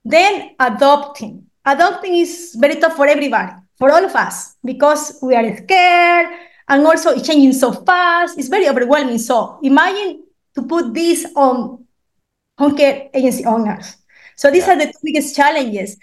Then 0.05 0.55
adopting. 0.59 1.47
Adopting 1.65 2.15
is 2.17 2.57
very 2.59 2.77
tough 2.77 2.97
for 2.97 3.07
everybody, 3.07 3.53
for 3.79 3.93
all 3.93 4.05
of 4.05 4.15
us, 4.17 4.57
because 4.65 5.19
we 5.23 5.35
are 5.35 5.57
scared 5.57 6.27
and 6.69 6.87
also 6.87 7.11
it's 7.11 7.27
changing 7.27 7.53
so 7.53 7.73
fast. 7.73 8.39
It's 8.39 8.49
very 8.49 8.69
overwhelming. 8.69 9.19
So 9.19 9.59
imagine 9.63 10.25
to 10.55 10.63
put 10.63 10.93
this 10.95 11.27
on 11.37 11.85
home 12.59 12.77
care 12.77 13.09
agency 13.15 13.45
owners. 13.45 13.97
So 14.37 14.51
these 14.51 14.67
Yeah. 14.67 14.75
are 14.75 14.77
the 14.79 14.87
two 14.87 14.99
biggest 15.03 15.37
challenges. 15.37 15.97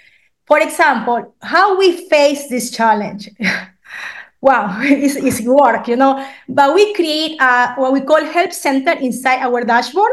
For 0.47 0.59
example, 0.59 1.33
how 1.41 1.77
we 1.77 2.07
face 2.09 2.47
this 2.49 2.71
challenge. 2.71 3.29
wow, 4.41 4.77
it's, 4.81 5.15
it's 5.15 5.41
work, 5.41 5.87
you 5.87 5.95
know. 5.95 6.25
But 6.47 6.73
we 6.75 6.93
create 6.93 7.39
a, 7.41 7.73
what 7.75 7.93
we 7.93 8.01
call 8.01 8.23
help 8.23 8.53
center 8.53 8.91
inside 8.93 9.39
our 9.41 9.63
dashboard. 9.63 10.11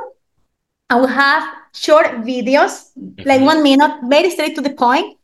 And 0.90 1.02
we 1.02 1.08
have 1.12 1.42
short 1.74 2.06
videos, 2.24 2.90
like 3.24 3.40
Mhm. 3.40 3.44
one 3.52 3.62
minute, 3.62 3.92
very 4.04 4.30
straight 4.30 4.54
to 4.56 4.60
the 4.62 4.70
point, 4.70 5.16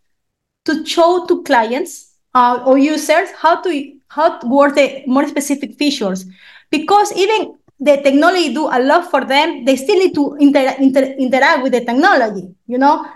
to 0.64 0.84
show 0.86 1.26
to 1.26 1.42
clients 1.42 2.14
uh, 2.34 2.62
or 2.66 2.78
users 2.78 3.30
how 3.38 3.60
to 3.62 3.70
how 4.08 4.38
to 4.38 4.46
work 4.46 4.74
the 4.74 5.02
more 5.06 5.26
specific 5.28 5.76
features. 5.78 6.26
Because 6.70 7.12
even 7.16 7.54
the 7.84 7.96
technology 8.02 8.54
do 8.54 8.66
a 8.68 8.80
lot 8.80 9.10
for 9.10 9.24
them, 9.24 9.64
they 9.64 9.76
still 9.76 9.98
need 9.98 10.14
to 10.14 10.36
inter- 10.40 10.76
inter- 10.78 11.14
interact 11.18 11.62
with 11.62 11.72
the 11.72 11.84
technology, 11.84 12.54
you 12.66 12.78
know, 12.78 13.06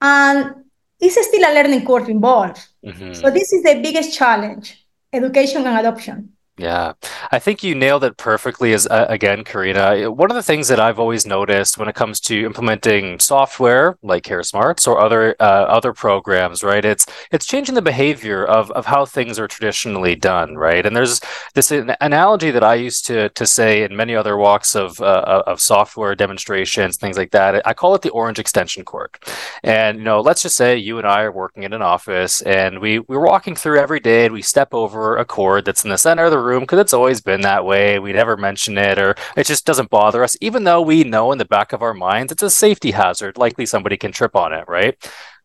and 0.00 0.54
it's 1.00 1.14
still 1.28 1.44
a 1.50 1.54
learning 1.54 1.86
curve 1.86 2.08
involved. 2.08 2.58
hmm 2.84 3.12
So 3.12 3.30
this 3.30 3.52
is 3.52 3.62
the 3.64 3.80
biggest 3.82 4.16
challenge: 4.16 4.86
education 5.12 5.66
and 5.66 5.78
adoption. 5.78 6.33
Yeah, 6.56 6.92
I 7.32 7.40
think 7.40 7.64
you 7.64 7.74
nailed 7.74 8.04
it 8.04 8.16
perfectly. 8.16 8.72
As 8.74 8.86
uh, 8.86 9.06
again, 9.08 9.42
Karina, 9.42 10.08
one 10.12 10.30
of 10.30 10.36
the 10.36 10.42
things 10.42 10.68
that 10.68 10.78
I've 10.78 11.00
always 11.00 11.26
noticed 11.26 11.78
when 11.78 11.88
it 11.88 11.96
comes 11.96 12.20
to 12.20 12.44
implementing 12.46 13.18
software 13.18 13.98
like 14.04 14.22
CareSmartz 14.22 14.86
or 14.86 15.00
other 15.00 15.34
uh, 15.40 15.42
other 15.42 15.92
programs, 15.92 16.62
right? 16.62 16.84
It's 16.84 17.06
it's 17.32 17.44
changing 17.44 17.74
the 17.74 17.82
behavior 17.82 18.44
of 18.44 18.70
of 18.70 18.86
how 18.86 19.04
things 19.04 19.36
are 19.40 19.48
traditionally 19.48 20.14
done, 20.14 20.54
right? 20.54 20.86
And 20.86 20.94
there's 20.94 21.20
this 21.54 21.72
an 21.72 21.96
analogy 22.00 22.52
that 22.52 22.62
I 22.62 22.76
used 22.76 23.04
to 23.06 23.30
to 23.30 23.46
say 23.46 23.82
in 23.82 23.96
many 23.96 24.14
other 24.14 24.36
walks 24.36 24.76
of 24.76 25.00
uh, 25.00 25.42
of 25.48 25.60
software 25.60 26.14
demonstrations, 26.14 26.96
things 26.96 27.18
like 27.18 27.32
that. 27.32 27.66
I 27.66 27.74
call 27.74 27.96
it 27.96 28.02
the 28.02 28.10
orange 28.10 28.38
extension 28.38 28.84
cord. 28.84 29.10
And 29.64 29.98
you 29.98 30.04
know, 30.04 30.20
let's 30.20 30.42
just 30.42 30.56
say 30.56 30.76
you 30.76 30.98
and 30.98 31.06
I 31.06 31.22
are 31.22 31.32
working 31.32 31.64
in 31.64 31.72
an 31.72 31.82
office, 31.82 32.42
and 32.42 32.78
we 32.78 33.00
we're 33.00 33.26
walking 33.26 33.56
through 33.56 33.80
every 33.80 33.98
day, 33.98 34.26
and 34.26 34.32
we 34.32 34.42
step 34.42 34.72
over 34.72 35.16
a 35.16 35.24
cord 35.24 35.64
that's 35.64 35.82
in 35.82 35.90
the 35.90 35.98
center 35.98 36.26
of 36.26 36.30
the 36.30 36.43
room 36.44 36.60
because 36.60 36.78
it's 36.78 36.92
always 36.92 37.20
been 37.20 37.40
that 37.42 37.64
way. 37.64 37.98
We 37.98 38.12
never 38.12 38.36
mention 38.36 38.78
it, 38.78 38.98
or 38.98 39.14
it 39.36 39.46
just 39.46 39.64
doesn't 39.66 39.90
bother 39.90 40.22
us, 40.22 40.36
even 40.40 40.64
though 40.64 40.82
we 40.82 41.04
know 41.04 41.32
in 41.32 41.38
the 41.38 41.44
back 41.44 41.72
of 41.72 41.82
our 41.82 41.94
minds 41.94 42.32
it's 42.32 42.42
a 42.42 42.50
safety 42.50 42.92
hazard. 42.92 43.38
Likely 43.38 43.66
somebody 43.66 43.96
can 43.96 44.12
trip 44.12 44.36
on 44.36 44.52
it, 44.52 44.64
right? 44.68 44.96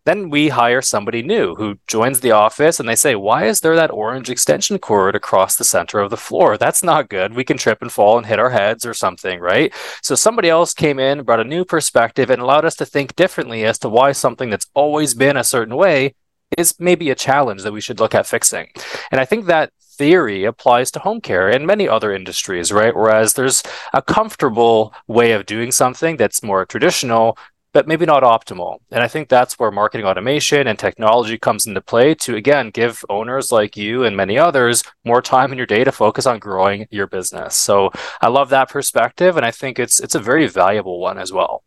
Then 0.06 0.30
we 0.30 0.50
hire 0.50 0.82
somebody 0.82 1.22
new 1.22 1.56
who 1.56 1.78
joins 1.86 2.22
the 2.22 2.32
office 2.32 2.80
and 2.80 2.88
they 2.88 2.96
say, 2.96 3.16
Why 3.16 3.46
is 3.46 3.60
there 3.60 3.76
that 3.76 3.92
orange 3.92 4.30
extension 4.30 4.80
cord 4.80 5.16
across 5.16 5.56
the 5.56 5.64
center 5.64 6.00
of 6.00 6.10
the 6.10 6.18
floor? 6.18 6.58
That's 6.58 6.82
not 6.82 7.10
good. 7.10 7.36
We 7.36 7.44
can 7.44 7.58
trip 7.58 7.82
and 7.82 7.92
fall 7.92 8.18
and 8.18 8.26
hit 8.26 8.40
our 8.40 8.50
heads 8.50 8.86
or 8.86 8.94
something, 8.94 9.40
right? 9.40 9.74
So 10.02 10.16
somebody 10.16 10.50
else 10.50 10.74
came 10.74 11.00
in, 11.00 11.24
brought 11.24 11.42
a 11.42 11.44
new 11.44 11.66
perspective, 11.66 12.30
and 12.30 12.42
allowed 12.42 12.66
us 12.66 12.76
to 12.78 12.86
think 12.86 13.16
differently 13.16 13.66
as 13.66 13.78
to 13.80 13.90
why 13.90 14.14
something 14.14 14.50
that's 14.50 14.68
always 14.74 15.14
been 15.14 15.38
a 15.38 15.44
certain 15.44 15.76
way 15.76 16.16
is 16.58 16.80
maybe 16.80 17.10
a 17.10 17.16
challenge 17.16 17.64
that 17.64 17.74
we 17.74 17.82
should 17.82 18.00
look 18.00 18.16
at 18.16 18.26
fixing. 18.26 18.68
And 19.12 19.20
I 19.20 19.26
think 19.26 19.46
that 19.46 19.72
theory 20.00 20.46
applies 20.46 20.90
to 20.92 21.00
home 21.00 21.20
care 21.20 21.50
and 21.50 21.68
many 21.68 21.88
other 21.88 22.14
industries, 22.14 22.72
right? 22.72 22.96
Whereas 22.96 23.34
there's 23.34 23.62
a 23.94 24.02
comfortable 24.02 24.94
way 25.08 25.34
of 25.34 25.46
doing 25.46 25.72
something 25.72 26.16
that's 26.16 26.42
more 26.42 26.66
traditional, 26.66 27.38
but 27.74 27.86
maybe 27.86 28.06
not 28.06 28.24
optimal. 28.24 28.78
And 28.92 29.04
I 29.04 29.10
think 29.10 29.28
that's 29.28 29.60
where 29.60 29.72
marketing 29.72 30.08
automation 30.08 30.68
and 30.68 30.80
technology 30.80 31.38
comes 31.38 31.68
into 31.68 31.82
play 31.82 32.16
to, 32.16 32.38
again, 32.38 32.70
give 32.70 33.04
owners 33.10 33.52
like 33.52 33.76
you 33.76 34.06
and 34.06 34.16
many 34.16 34.38
others 34.38 34.84
more 35.04 35.22
time 35.22 35.52
in 35.52 35.58
your 35.58 35.68
day 35.68 35.84
to 35.84 35.92
focus 35.92 36.26
on 36.26 36.40
growing 36.40 36.88
your 36.90 37.08
business. 37.08 37.58
So 37.58 37.92
I 38.22 38.30
love 38.30 38.50
that 38.50 38.70
perspective. 38.70 39.36
And 39.36 39.46
I 39.46 39.52
think 39.52 39.78
it's, 39.78 40.00
it's 40.00 40.16
a 40.16 40.20
very 40.20 40.48
valuable 40.48 41.00
one 41.02 41.20
as 41.20 41.34
well. 41.34 41.64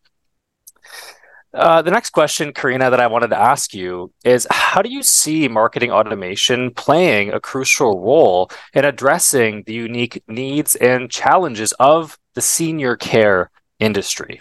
Uh, 1.54 1.82
the 1.82 1.90
next 1.90 2.10
question, 2.10 2.52
Karina, 2.52 2.88
that 2.88 3.00
I 3.00 3.06
wanted 3.06 3.28
to 3.28 3.38
ask 3.38 3.74
you 3.74 4.10
is 4.24 4.46
how 4.50 4.80
do 4.80 4.88
you 4.88 5.02
see 5.02 5.48
marketing 5.48 5.90
automation 5.92 6.70
playing 6.72 7.30
a 7.30 7.40
crucial 7.40 8.00
role 8.00 8.50
in 8.72 8.86
addressing 8.86 9.62
the 9.64 9.74
unique 9.74 10.22
needs 10.28 10.76
and 10.76 11.10
challenges 11.10 11.72
of 11.78 12.18
the 12.34 12.40
senior 12.40 12.96
care 12.96 13.50
industry? 13.78 14.40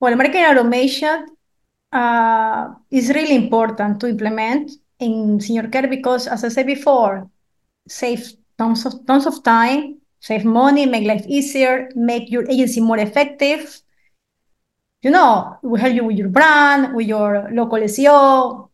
Well, 0.00 0.16
marketing 0.16 0.44
automation 0.44 1.26
uh, 1.92 2.74
is 2.90 3.10
really 3.10 3.36
important 3.36 4.00
to 4.00 4.08
implement 4.08 4.72
in 4.98 5.40
senior 5.40 5.68
care 5.68 5.86
because, 5.86 6.26
as 6.26 6.42
I 6.42 6.48
said 6.48 6.66
before, 6.66 7.30
save 7.86 8.32
tons 8.58 8.86
of 8.86 9.06
tons 9.06 9.26
of 9.26 9.42
time, 9.44 9.98
save 10.18 10.44
money, 10.44 10.84
make 10.84 11.06
life 11.06 11.24
easier, 11.28 11.88
make 11.94 12.28
your 12.30 12.50
agency 12.50 12.80
more 12.80 12.98
effective. 12.98 13.80
You 15.06 15.12
know, 15.12 15.56
will 15.62 15.78
help 15.78 15.94
you 15.94 16.02
with 16.02 16.16
your 16.16 16.28
brand, 16.28 16.96
with 16.96 17.06
your 17.06 17.48
local 17.52 17.78
SEO, 17.78 18.68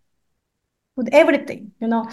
with 0.97 1.11
everything. 1.13 1.73
You 1.79 1.89
know, 1.89 2.09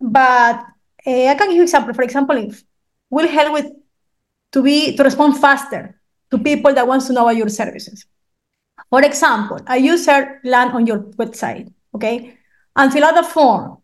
but 0.00 0.62
uh, 1.04 1.26
I 1.26 1.34
can 1.34 1.48
give 1.48 1.56
you 1.56 1.62
an 1.62 1.68
example. 1.70 1.92
For 1.92 2.02
example, 2.02 2.36
if 2.36 2.62
will 3.10 3.26
help 3.26 3.52
with 3.52 3.72
to 4.52 4.62
be 4.62 4.94
to 4.94 5.02
respond 5.02 5.40
faster 5.40 5.98
to 6.30 6.38
people 6.38 6.72
that 6.72 6.86
wants 6.86 7.08
to 7.08 7.14
know 7.14 7.22
about 7.22 7.36
your 7.36 7.48
services. 7.48 8.06
For 8.90 9.02
example, 9.02 9.58
a 9.66 9.76
user 9.76 10.40
land 10.44 10.70
on 10.70 10.86
your 10.86 11.00
website, 11.18 11.72
okay, 11.96 12.38
and 12.76 12.92
fill 12.92 13.02
out 13.02 13.18
a 13.18 13.24
form. 13.24 13.78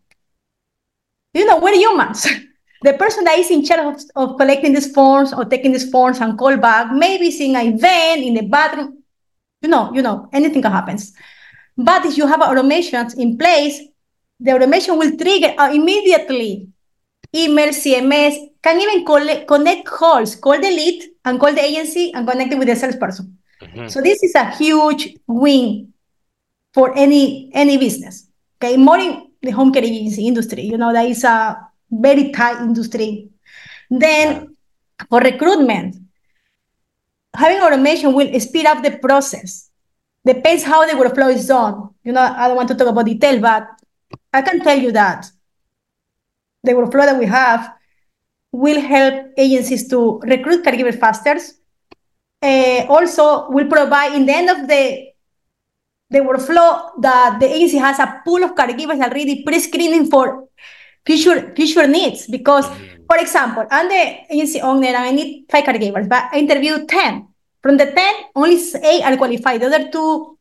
You 1.35 1.47
know, 1.47 1.59
we're 1.59 1.75
humans. 1.75 2.28
the 2.82 2.92
person 2.92 3.25
that 3.25 3.40
is 3.40 3.50
in 3.50 3.64
charge 3.64 3.80
of, 3.80 4.00
of 4.14 4.38
collecting 4.38 4.73
these 4.73 4.92
forms 4.92 5.32
or 5.32 5.47
taking 5.47 5.73
these 5.73 5.90
forms 5.90 6.20
and 6.20 6.38
call 6.38 6.56
back, 6.59 6.92
maybe 6.92 7.32
seeing 7.32 7.56
an 7.56 7.75
event 7.75 8.23
in 8.23 8.35
the 8.35 8.42
bathroom. 8.42 9.00
You 9.62 9.69
know, 9.69 9.93
you 9.93 10.02
know, 10.02 10.29
anything 10.33 10.62
can 10.62 10.73
happen. 10.73 10.99
But 11.76 12.07
if 12.07 12.17
you 12.17 12.26
have 12.26 12.40
automations 12.40 13.17
in 13.17 13.37
place, 13.37 13.81
the 14.38 14.52
automation 14.52 14.99
will 14.99 15.17
trigger 15.17 15.55
immediately. 15.73 16.69
Email, 17.35 17.73
CMS, 17.73 18.35
can 18.62 18.81
even 18.81 19.05
collect, 19.05 19.47
connect 19.47 19.87
calls, 19.87 20.35
call 20.35 20.61
the 20.61 20.71
lead 20.71 21.05
and 21.25 21.38
call 21.38 21.52
the 21.52 21.62
agency 21.62 22.12
and 22.14 22.26
connect 22.26 22.52
it 22.52 22.59
with 22.59 22.69
the 22.69 22.75
salesperson. 22.75 23.37
Mhm. 23.62 23.90
So 23.90 24.00
this 24.00 24.23
is 24.23 24.35
a 24.35 24.50
huge 24.57 25.17
win 25.26 25.93
for 26.75 26.97
any 26.97 27.50
any 27.52 27.76
business. 27.76 28.26
Okay, 28.57 28.76
more 28.76 28.99
in 28.99 29.29
the 29.43 29.50
home 29.50 29.73
care 29.73 29.85
agency 29.85 30.26
industry. 30.26 30.62
You 30.62 30.79
know 30.79 30.93
that 30.93 31.07
is 31.07 31.23
a 31.25 31.57
very 31.90 32.33
tight 32.33 32.61
industry. 32.62 33.29
Then 33.90 34.57
for 35.09 35.21
recruitment, 35.21 35.97
having 37.34 37.62
automation 37.62 38.12
will 38.14 38.38
speed 38.40 38.66
up 38.66 38.82
the 38.82 38.99
process. 38.99 39.70
Depends 40.25 40.64
how 40.64 40.87
the 40.87 40.92
workflow 40.92 41.32
is 41.32 41.46
done. 41.46 41.90
You 42.04 42.12
know, 42.12 42.20
I 42.20 42.49
don't 42.49 42.56
want 42.56 42.68
to 42.68 42.75
talk 42.75 42.88
about 42.88 43.06
detail, 43.06 43.40
but 43.40 43.68
I 44.32 44.42
can 44.42 44.60
tell 44.60 44.78
you 44.78 44.92
that 44.92 45.26
the 46.62 46.72
workflow 46.72 47.06
that 47.06 47.18
we 47.18 47.26
have 47.26 47.72
will 48.52 48.80
help 48.80 49.32
agencies 49.37 49.88
to 49.88 50.18
recruit 50.20 50.64
caregivers 50.64 50.99
faster. 50.99 51.37
Uh, 52.42 52.87
also, 52.88 53.50
will 53.50 53.66
provide 53.66 54.14
in 54.14 54.26
the 54.26 54.32
end 54.32 54.50
of 54.50 54.68
the 54.68 55.10
the 56.10 56.18
workflow 56.18 56.90
that 57.00 57.38
the 57.38 57.46
agency 57.46 57.78
has 57.78 57.99
a 58.00 58.20
pool 58.25 58.42
of 58.42 58.54
caregivers 58.54 59.00
already 59.00 59.44
pre-screening 59.44 60.10
for 60.10 60.49
future 61.07 61.52
future 61.57 61.87
needs. 61.87 62.26
Because, 62.26 62.66
Mhm. 62.69 63.07
for 63.09 63.16
example, 63.19 63.64
I'm 63.71 63.88
the 63.88 64.02
agency 64.30 64.61
owner 64.61 64.88
and 64.88 64.97
I 64.97 65.11
need 65.12 65.45
five 65.50 65.64
caregivers, 65.64 66.09
but 66.09 66.25
I 66.33 66.38
interviewed 66.38 66.88
ten. 66.88 67.26
From 67.62 67.76
the 67.76 67.87
ten, 67.92 68.14
only 68.35 68.57
eight 68.85 69.02
are 69.04 69.16
qualified. 69.16 69.61
The 69.61 69.66
other 69.66 69.88
two 69.90 70.38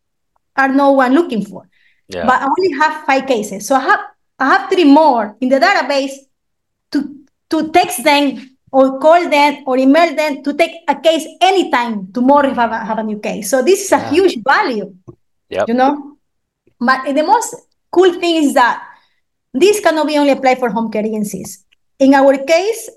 are 0.55 0.69
no 0.69 0.91
one 0.91 1.13
looking 1.13 1.43
for. 1.45 1.67
Yeah. 2.07 2.25
But 2.25 2.41
I 2.41 2.45
only 2.47 2.71
have 2.79 3.03
five 3.05 3.25
cases, 3.27 3.67
so 3.67 3.75
I 3.75 3.79
have 3.81 3.99
I 4.39 4.45
have 4.55 4.69
three 4.71 4.85
more 4.85 5.35
in 5.41 5.49
the 5.49 5.59
database 5.59 6.15
to 6.91 6.97
to 7.51 7.69
text 7.71 8.03
them 8.03 8.39
or 8.71 8.99
call 8.99 9.27
them 9.29 9.63
or 9.67 9.77
email 9.77 10.15
them 10.15 10.41
to 10.43 10.53
take 10.53 10.71
a 10.87 10.95
case 10.95 11.25
anytime 11.41 12.07
tomorrow 12.13 12.47
if 12.49 12.57
I 12.57 12.61
have 12.61 12.71
a, 12.71 12.79
have 12.85 12.99
a 12.99 13.03
new 13.03 13.19
case. 13.19 13.49
So 13.49 13.61
this 13.61 13.83
is 13.83 13.91
a 13.91 13.97
Yeah. 13.97 14.09
huge 14.11 14.35
value. 14.43 14.93
Yep. 15.49 15.67
You 15.67 15.73
know. 15.75 15.91
but 16.79 17.03
the 17.13 17.23
most 17.23 17.55
cool 17.91 18.13
thing 18.21 18.35
is 18.43 18.53
that 18.53 18.79
this 19.53 19.79
cannot 19.79 20.07
be 20.07 20.17
only 20.17 20.31
applied 20.31 20.59
for 20.59 20.69
home 20.69 20.91
care 20.91 21.05
agencies. 21.05 21.65
In 21.99 22.13
our 22.13 22.37
case, 22.37 22.89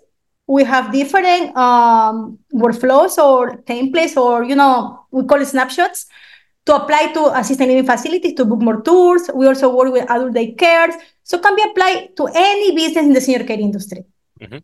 we 0.47 0.65
have 0.65 0.93
different 0.93 1.57
um, 1.57 2.39
workflows 2.53 3.19
or 3.19 3.57
templates 3.63 4.17
or, 4.17 4.45
you 4.45 4.55
know, 4.55 5.07
we 5.11 5.25
call 5.25 5.41
it 5.41 5.47
snapshots 5.47 6.07
to 6.67 6.77
apply 6.77 7.13
to 7.13 7.39
assisted 7.39 7.67
living 7.67 7.87
facilities 7.87 8.35
to 8.35 8.45
book 8.45 8.61
more 8.61 8.83
tours. 8.83 9.31
We 9.35 9.47
also 9.47 9.75
work 9.75 9.93
with 9.93 10.11
adult 10.11 10.35
day 10.35 10.53
cares. 10.53 10.95
So 11.25 11.39
can 11.39 11.57
be 11.57 11.63
applied 11.63 12.17
to 12.17 12.29
any 12.35 12.75
business 12.75 13.05
in 13.05 13.13
the 13.13 13.21
senior 13.21 13.45
care 13.45 13.59
industry. 13.59 14.05
Mm-hmm. 14.41 14.59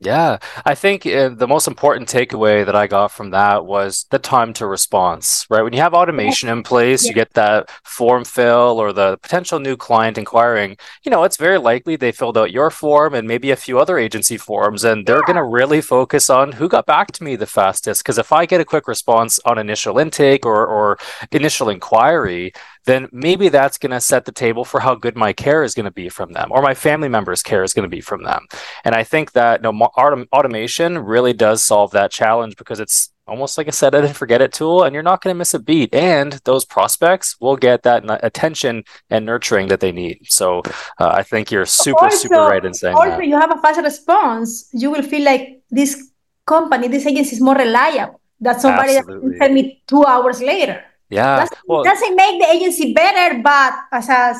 Yeah, 0.00 0.38
I 0.64 0.76
think 0.76 1.04
uh, 1.06 1.30
the 1.30 1.48
most 1.48 1.66
important 1.66 2.08
takeaway 2.08 2.64
that 2.64 2.76
I 2.76 2.86
got 2.86 3.10
from 3.10 3.30
that 3.30 3.66
was 3.66 4.06
the 4.10 4.20
time 4.20 4.52
to 4.54 4.66
response, 4.66 5.44
right? 5.50 5.62
When 5.62 5.72
you 5.72 5.80
have 5.80 5.92
automation 5.92 6.48
in 6.48 6.62
place, 6.62 7.04
yeah. 7.04 7.08
you 7.08 7.14
get 7.16 7.32
that 7.34 7.68
form 7.82 8.24
fill 8.24 8.78
or 8.78 8.92
the 8.92 9.18
potential 9.18 9.58
new 9.58 9.76
client 9.76 10.16
inquiring, 10.16 10.76
you 11.04 11.10
know, 11.10 11.24
it's 11.24 11.36
very 11.36 11.58
likely 11.58 11.96
they 11.96 12.12
filled 12.12 12.38
out 12.38 12.52
your 12.52 12.70
form 12.70 13.12
and 13.12 13.26
maybe 13.26 13.50
a 13.50 13.56
few 13.56 13.80
other 13.80 13.98
agency 13.98 14.36
forms, 14.36 14.84
and 14.84 15.04
they're 15.04 15.16
yeah. 15.16 15.26
going 15.26 15.36
to 15.36 15.42
really 15.42 15.80
focus 15.80 16.30
on 16.30 16.52
who 16.52 16.68
got 16.68 16.86
back 16.86 17.10
to 17.12 17.24
me 17.24 17.34
the 17.34 17.44
fastest. 17.44 18.04
Because 18.04 18.18
if 18.18 18.32
I 18.32 18.46
get 18.46 18.60
a 18.60 18.64
quick 18.64 18.86
response 18.86 19.40
on 19.44 19.58
initial 19.58 19.98
intake 19.98 20.46
or, 20.46 20.64
or 20.64 20.96
initial 21.32 21.70
inquiry, 21.70 22.52
then 22.88 23.08
maybe 23.12 23.48
that's 23.48 23.78
going 23.78 23.92
to 23.92 24.00
set 24.00 24.24
the 24.24 24.32
table 24.32 24.64
for 24.64 24.80
how 24.80 24.94
good 24.94 25.16
my 25.16 25.32
care 25.32 25.62
is 25.62 25.74
going 25.74 25.84
to 25.84 25.90
be 25.90 26.08
from 26.08 26.32
them 26.32 26.50
or 26.50 26.62
my 26.62 26.74
family 26.74 27.08
members' 27.08 27.42
care 27.42 27.62
is 27.62 27.74
going 27.74 27.88
to 27.88 27.96
be 27.96 28.00
from 28.00 28.24
them. 28.24 28.46
And 28.84 28.94
I 28.94 29.04
think 29.04 29.32
that 29.32 29.60
you 29.60 29.70
know, 29.70 29.88
autom- 29.96 30.28
automation 30.32 30.98
really 30.98 31.34
does 31.34 31.62
solve 31.62 31.90
that 31.92 32.10
challenge 32.10 32.56
because 32.56 32.80
it's 32.80 33.12
almost 33.26 33.58
like 33.58 33.68
a 33.68 33.72
set 33.72 33.94
it 33.94 34.04
and 34.04 34.16
forget 34.16 34.40
it 34.40 34.52
tool 34.52 34.84
and 34.84 34.94
you're 34.94 35.02
not 35.02 35.22
going 35.22 35.34
to 35.34 35.38
miss 35.38 35.52
a 35.52 35.58
beat 35.58 35.94
and 35.94 36.40
those 36.44 36.64
prospects 36.64 37.36
will 37.40 37.56
get 37.56 37.82
that 37.82 38.02
attention 38.24 38.82
and 39.10 39.26
nurturing 39.26 39.68
that 39.68 39.80
they 39.80 39.92
need 39.92 40.18
so 40.24 40.62
uh, 40.98 41.10
i 41.20 41.22
think 41.22 41.50
you're 41.50 41.66
super 41.66 42.04
also, 42.04 42.16
super 42.16 42.36
right 42.36 42.64
in 42.64 42.72
saying 42.72 42.96
also 42.96 43.18
that. 43.18 43.26
you 43.26 43.38
have 43.38 43.52
a 43.56 43.60
fast 43.60 43.82
response 43.82 44.70
you 44.72 44.90
will 44.90 45.02
feel 45.02 45.22
like 45.22 45.60
this 45.70 46.10
company 46.46 46.88
this 46.88 47.06
agency 47.06 47.36
is 47.36 47.42
more 47.42 47.54
reliable 47.54 48.18
than 48.40 48.58
somebody 48.58 48.96
Absolutely. 48.96 49.30
that 49.32 49.38
send 49.40 49.54
me 49.54 49.82
two 49.86 50.02
hours 50.06 50.40
later 50.40 50.82
yeah. 51.10 51.40
Doesn't, 51.40 51.58
well, 51.66 51.84
doesn't 51.84 52.16
make 52.16 52.40
the 52.40 52.48
agency 52.48 52.92
better, 52.92 53.40
but 53.42 53.74
as 53.92 54.08
a 54.08 54.34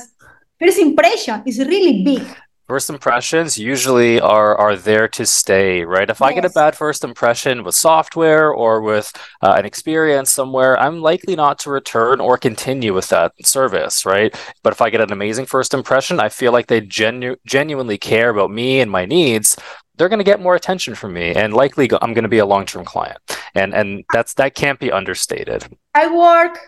first 0.58 0.78
impression 0.78 1.42
is 1.46 1.58
really 1.58 2.02
big. 2.02 2.22
First 2.66 2.90
impressions 2.90 3.56
usually 3.56 4.20
are 4.20 4.54
are 4.54 4.76
there 4.76 5.08
to 5.08 5.24
stay, 5.24 5.84
right? 5.84 6.10
If 6.10 6.20
yes. 6.20 6.28
I 6.28 6.34
get 6.34 6.44
a 6.44 6.50
bad 6.50 6.76
first 6.76 7.02
impression 7.02 7.64
with 7.64 7.74
software 7.74 8.52
or 8.52 8.82
with 8.82 9.10
uh, 9.40 9.54
an 9.56 9.64
experience 9.64 10.30
somewhere, 10.30 10.78
I'm 10.78 11.00
likely 11.00 11.34
not 11.34 11.58
to 11.60 11.70
return 11.70 12.20
or 12.20 12.36
continue 12.36 12.92
with 12.92 13.08
that 13.08 13.32
service, 13.42 14.04
right? 14.04 14.36
But 14.62 14.74
if 14.74 14.82
I 14.82 14.90
get 14.90 15.00
an 15.00 15.12
amazing 15.12 15.46
first 15.46 15.72
impression, 15.72 16.20
I 16.20 16.28
feel 16.28 16.52
like 16.52 16.66
they 16.66 16.82
genu- 16.82 17.36
genuinely 17.46 17.96
care 17.96 18.28
about 18.28 18.50
me 18.50 18.80
and 18.80 18.90
my 18.90 19.06
needs 19.06 19.56
they're 19.98 20.08
going 20.08 20.20
to 20.20 20.24
get 20.24 20.40
more 20.40 20.54
attention 20.54 20.94
from 20.94 21.12
me 21.12 21.34
and 21.34 21.52
likely 21.52 21.90
I'm 22.00 22.14
going 22.14 22.22
to 22.22 22.28
be 22.28 22.38
a 22.38 22.46
long-term 22.46 22.84
client. 22.84 23.18
And 23.54 23.74
and 23.74 24.04
that's 24.12 24.34
that 24.34 24.54
can't 24.54 24.78
be 24.78 24.92
understated. 24.92 25.64
I 25.94 26.06
work 26.08 26.58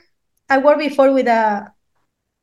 I 0.49 0.59
worked 0.59 0.81
before 0.81 1.13
with 1.13 1.29
a 1.29 1.73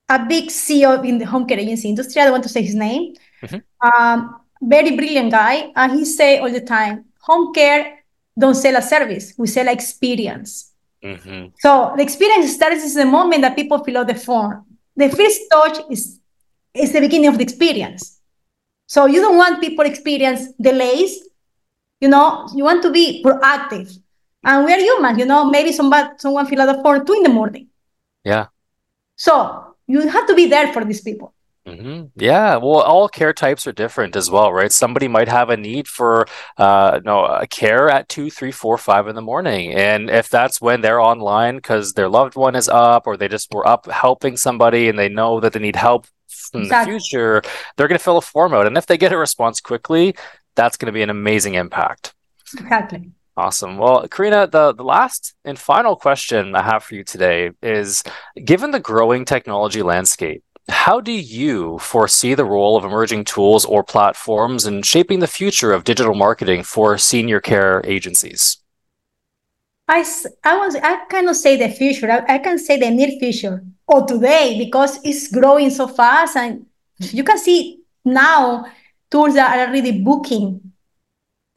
a 0.09 0.25
big 0.25 0.49
CEO 0.49 1.03
in 1.05 1.17
the 1.17 1.25
home 1.25 1.45
care 1.45 1.59
agency 1.59 1.89
industry. 1.89 2.21
I 2.21 2.25
don't 2.25 2.33
want 2.33 2.43
to 2.43 2.49
say 2.49 2.61
his 2.61 2.75
name. 2.75 3.15
Mm-hmm. 3.43 3.59
Um, 3.87 4.39
very 4.61 4.95
brilliant 4.95 5.31
guy. 5.31 5.71
And 5.75 5.91
he 5.91 6.05
say 6.05 6.39
all 6.39 6.51
the 6.51 6.61
time, 6.61 7.05
home 7.19 7.53
care 7.53 8.03
don't 8.39 8.55
sell 8.55 8.75
a 8.75 8.81
service. 8.81 9.33
We 9.37 9.47
sell 9.47 9.67
experience. 9.67 10.71
Mm-hmm. 11.03 11.49
So 11.59 11.93
the 11.95 12.03
experience 12.03 12.53
starts 12.53 12.83
is 12.83 12.95
the 12.95 13.05
moment 13.05 13.41
that 13.41 13.55
people 13.55 13.83
fill 13.83 13.99
out 13.99 14.07
the 14.07 14.15
form. 14.15 14.65
The 14.95 15.09
first 15.09 15.41
touch 15.51 15.79
is 15.89 16.19
is 16.73 16.91
the 16.93 17.01
beginning 17.01 17.27
of 17.27 17.37
the 17.37 17.43
experience. 17.43 18.19
So 18.87 19.05
you 19.05 19.19
don't 19.19 19.37
want 19.37 19.61
people 19.61 19.85
experience 19.85 20.53
delays. 20.53 21.23
You 21.99 22.09
know, 22.09 22.47
you 22.55 22.63
want 22.63 22.83
to 22.83 22.91
be 22.91 23.23
proactive. 23.23 23.97
And 24.47 24.65
we 24.65 24.73
are 24.73 24.79
human, 24.79 25.19
you 25.19 25.25
know, 25.25 25.43
maybe 25.43 25.73
somebody, 25.73 26.09
someone 26.17 26.45
fill 26.45 26.61
out 26.61 26.79
a 26.79 26.81
form 26.81 27.05
two 27.05 27.13
in 27.13 27.23
the 27.23 27.29
morning. 27.29 27.67
Yeah. 28.23 28.47
So 29.17 29.75
you 29.87 30.07
have 30.07 30.25
to 30.27 30.33
be 30.35 30.47
there 30.47 30.71
for 30.71 30.85
these 30.85 31.01
people. 31.01 31.33
Mm-hmm. 31.65 32.05
Yeah, 32.15 32.55
well, 32.55 32.79
all 32.79 33.09
care 33.09 33.33
types 33.33 33.67
are 33.67 33.73
different 33.73 34.15
as 34.15 34.31
well, 34.31 34.53
right? 34.53 34.71
Somebody 34.71 35.09
might 35.09 35.27
have 35.27 35.49
a 35.49 35.57
need 35.57 35.85
for, 35.85 36.25
uh, 36.55 37.01
no, 37.03 37.25
a 37.25 37.45
care 37.45 37.89
at 37.89 38.07
two, 38.07 38.29
three, 38.29 38.53
four, 38.53 38.77
five 38.77 39.09
in 39.09 39.15
the 39.15 39.21
morning, 39.21 39.73
and 39.73 40.09
if 40.09 40.29
that's 40.29 40.61
when 40.61 40.79
they're 40.79 41.01
online 41.01 41.57
because 41.57 41.91
their 41.91 42.07
loved 42.07 42.37
one 42.37 42.55
is 42.55 42.69
up, 42.69 43.05
or 43.05 43.17
they 43.17 43.27
just 43.27 43.53
were 43.53 43.67
up 43.67 43.85
helping 43.91 44.37
somebody, 44.37 44.87
and 44.87 44.97
they 44.97 45.09
know 45.09 45.41
that 45.41 45.51
they 45.51 45.59
need 45.59 45.75
help 45.75 46.07
in 46.53 46.61
exactly. 46.61 46.93
the 46.93 46.99
future, 46.99 47.41
they're 47.75 47.89
going 47.89 47.99
to 47.99 48.03
fill 48.03 48.17
a 48.17 48.21
form 48.21 48.53
out. 48.53 48.65
And 48.65 48.77
if 48.77 48.85
they 48.85 48.97
get 48.97 49.11
a 49.11 49.17
response 49.17 49.59
quickly, 49.59 50.15
that's 50.55 50.77
going 50.77 50.85
to 50.85 50.93
be 50.93 51.03
an 51.03 51.09
amazing 51.09 51.55
impact. 51.55 52.13
Exactly. 52.53 53.11
Awesome. 53.37 53.77
Well, 53.77 54.07
Karina, 54.07 54.47
the, 54.47 54.73
the 54.73 54.83
last 54.83 55.35
and 55.45 55.59
final 55.59 55.95
question 55.95 56.55
I 56.55 56.63
have 56.63 56.83
for 56.83 56.95
you 56.95 57.03
today 57.03 57.51
is 57.61 58.03
given 58.43 58.71
the 58.71 58.79
growing 58.79 59.25
technology 59.25 59.83
landscape, 59.83 60.43
how 60.69 60.99
do 60.99 61.11
you 61.11 61.77
foresee 61.77 62.33
the 62.33 62.43
role 62.43 62.75
of 62.75 62.83
emerging 62.83 63.25
tools 63.25 63.63
or 63.63 63.83
platforms 63.83 64.65
in 64.65 64.81
shaping 64.81 65.19
the 65.19 65.27
future 65.27 65.71
of 65.71 65.83
digital 65.83 66.15
marketing 66.15 66.63
for 66.63 66.97
senior 66.97 67.39
care 67.39 67.83
agencies? 67.85 68.57
I, 69.87 70.03
I, 70.43 70.57
was, 70.57 70.75
I 70.75 71.05
cannot 71.05 71.35
say 71.35 71.57
the 71.57 71.69
future. 71.69 72.09
I, 72.09 72.35
I 72.35 72.37
can 72.39 72.57
say 72.57 72.79
the 72.79 72.89
near 72.89 73.19
future 73.19 73.63
or 73.87 74.07
today 74.07 74.57
because 74.57 74.99
it's 75.03 75.31
growing 75.31 75.69
so 75.69 75.87
fast. 75.87 76.35
And 76.35 76.65
you 76.99 77.23
can 77.23 77.37
see 77.37 77.81
now 78.03 78.65
tools 79.11 79.35
that 79.35 79.55
are 79.55 79.67
already 79.69 80.01
booking 80.01 80.66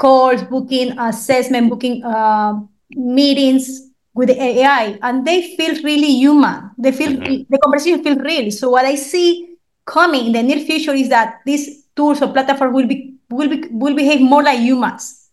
calls, 0.00 0.42
booking 0.44 0.98
assessment, 0.98 1.68
booking 1.68 2.02
uh, 2.02 2.54
meetings 2.90 3.92
with 4.14 4.28
the 4.28 4.42
AI, 4.42 4.98
and 5.02 5.26
they 5.26 5.54
feel 5.56 5.80
really 5.82 6.10
human. 6.16 6.70
They 6.78 6.92
feel 6.92 7.12
mm-hmm. 7.12 7.44
the 7.48 7.58
conversation 7.58 8.02
feels 8.02 8.18
real. 8.18 8.50
So 8.50 8.70
what 8.70 8.84
I 8.84 8.96
see 8.96 9.56
coming 9.84 10.26
in 10.26 10.32
the 10.32 10.42
near 10.42 10.64
future 10.64 10.94
is 10.94 11.08
that 11.10 11.40
these 11.44 11.84
tools 11.94 12.22
or 12.22 12.32
platforms 12.32 12.74
will 12.74 12.86
be 12.86 13.14
will 13.28 13.48
be 13.48 13.68
will 13.70 13.94
behave 13.94 14.20
more 14.20 14.42
like 14.42 14.58
humans. 14.58 15.30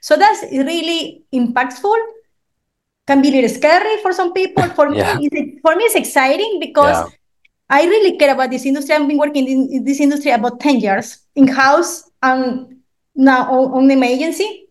So 0.00 0.16
that's 0.16 0.42
really 0.52 1.24
impactful 1.32 1.98
can 3.06 3.22
be 3.22 3.28
a 3.28 3.32
little 3.32 3.48
scary 3.48 3.96
for 4.02 4.12
some 4.12 4.32
people. 4.34 4.68
For 4.78 4.94
yeah. 4.94 5.16
me, 5.16 5.28
it's, 5.32 5.60
for 5.62 5.74
me, 5.74 5.84
it's 5.84 5.94
exciting 5.94 6.58
because 6.60 6.98
yeah. 6.98 7.16
I 7.70 7.84
really 7.86 8.18
care 8.18 8.34
about 8.34 8.50
this 8.50 8.66
industry. 8.66 8.94
I've 8.94 9.08
been 9.08 9.16
working 9.16 9.48
in 9.48 9.84
this 9.84 9.98
industry 9.98 10.30
about 10.30 10.60
10 10.60 10.80
years 10.80 11.18
in 11.34 11.48
house 11.48 12.10
and 12.22 12.77
now 13.18 13.52
on, 13.52 13.88
the 13.88 14.02
agency. 14.02 14.68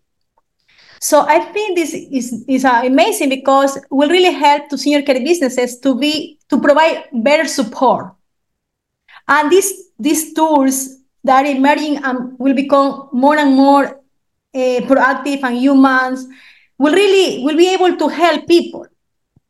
So 0.99 1.21
I 1.27 1.39
think 1.39 1.77
this 1.77 1.93
is, 1.93 2.43
is 2.47 2.65
uh, 2.65 2.81
amazing 2.83 3.29
because 3.29 3.77
it 3.77 3.83
will 3.91 4.09
really 4.09 4.33
help 4.33 4.69
to 4.69 4.77
senior 4.77 5.03
care 5.03 5.19
businesses 5.19 5.79
to 5.81 5.93
be 5.93 6.39
to 6.49 6.59
provide 6.59 7.03
better 7.13 7.45
support. 7.45 8.15
And 9.27 9.51
these 9.51 9.91
these 9.99 10.33
tools 10.33 10.97
that 11.23 11.45
are 11.45 11.49
emerging 11.49 11.97
and 12.03 12.39
will 12.39 12.55
become 12.55 13.09
more 13.11 13.37
and 13.37 13.53
more 13.53 13.85
uh, 14.55 14.79
proactive 14.89 15.43
and 15.43 15.57
humans 15.57 16.25
will 16.79 16.93
really 16.93 17.43
will 17.43 17.57
be 17.57 17.71
able 17.73 17.95
to 17.97 18.07
help 18.07 18.47
people 18.47 18.87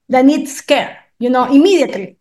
that 0.09 0.25
need 0.25 0.49
care, 0.67 0.97
you 1.19 1.29
know, 1.29 1.45
immediately. 1.45 2.17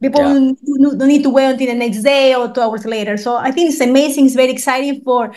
People 0.00 0.22
yeah. 0.22 0.52
don't 0.88 1.08
need 1.08 1.24
to 1.24 1.30
wait 1.30 1.50
until 1.50 1.66
the 1.66 1.74
next 1.74 2.02
day 2.02 2.34
or 2.34 2.52
two 2.52 2.60
hours 2.60 2.84
later. 2.84 3.16
So 3.16 3.36
I 3.36 3.50
think 3.50 3.70
it's 3.70 3.80
amazing. 3.80 4.26
It's 4.26 4.36
very 4.36 4.52
exciting 4.52 5.00
for 5.02 5.34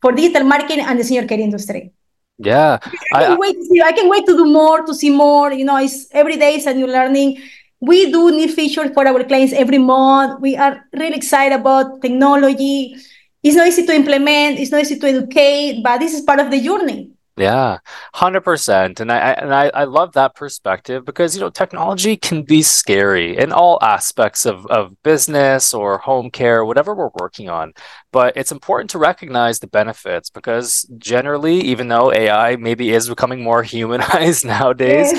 for 0.00 0.12
digital 0.12 0.44
marketing 0.44 0.80
and 0.80 0.98
the 0.98 1.04
senior 1.04 1.26
care 1.26 1.40
industry. 1.40 1.92
Yeah, 2.38 2.78
I 3.12 3.24
can 3.24 3.32
I, 3.32 3.36
wait 3.36 3.54
to 3.56 3.64
see. 3.64 3.82
I 3.82 3.92
can 3.92 4.08
wait 4.08 4.24
to 4.26 4.36
do 4.36 4.44
more, 4.44 4.86
to 4.86 4.94
see 4.94 5.10
more. 5.10 5.52
You 5.52 5.64
know, 5.64 5.76
it's 5.76 6.06
every 6.12 6.36
day 6.36 6.54
is 6.54 6.66
a 6.66 6.74
new 6.74 6.86
learning. 6.86 7.38
We 7.80 8.10
do 8.12 8.30
new 8.30 8.48
features 8.48 8.90
for 8.94 9.06
our 9.06 9.24
clients 9.24 9.52
every 9.52 9.78
month. 9.78 10.40
We 10.40 10.56
are 10.56 10.84
really 10.92 11.16
excited 11.16 11.54
about 11.54 12.00
technology. 12.00 12.96
It's 13.42 13.56
not 13.56 13.68
easy 13.68 13.86
to 13.86 13.94
implement. 13.94 14.58
It's 14.58 14.70
not 14.70 14.82
easy 14.82 14.98
to 14.98 15.06
educate, 15.08 15.82
but 15.82 15.98
this 15.98 16.14
is 16.14 16.22
part 16.22 16.40
of 16.40 16.50
the 16.50 16.60
journey. 16.60 17.07
Yeah, 17.38 17.78
hundred 18.14 18.40
percent, 18.40 18.98
and 18.98 19.12
I, 19.12 19.18
and 19.32 19.54
I, 19.54 19.68
I 19.68 19.84
love 19.84 20.14
that 20.14 20.34
perspective 20.34 21.04
because 21.04 21.36
you 21.36 21.40
know 21.40 21.50
technology 21.50 22.16
can 22.16 22.42
be 22.42 22.62
scary 22.62 23.36
in 23.36 23.52
all 23.52 23.78
aspects 23.80 24.44
of 24.44 24.66
of 24.66 25.00
business 25.04 25.72
or 25.72 25.98
home 25.98 26.30
care, 26.32 26.64
whatever 26.64 26.96
we're 26.96 27.10
working 27.20 27.48
on. 27.48 27.74
But 28.10 28.36
it's 28.36 28.50
important 28.50 28.90
to 28.90 28.98
recognize 28.98 29.60
the 29.60 29.68
benefits 29.68 30.30
because 30.30 30.82
generally, 30.98 31.60
even 31.60 31.86
though 31.86 32.12
AI 32.12 32.56
maybe 32.56 32.90
is 32.90 33.08
becoming 33.08 33.44
more 33.44 33.62
humanized 33.74 34.44
nowadays, 34.44 35.12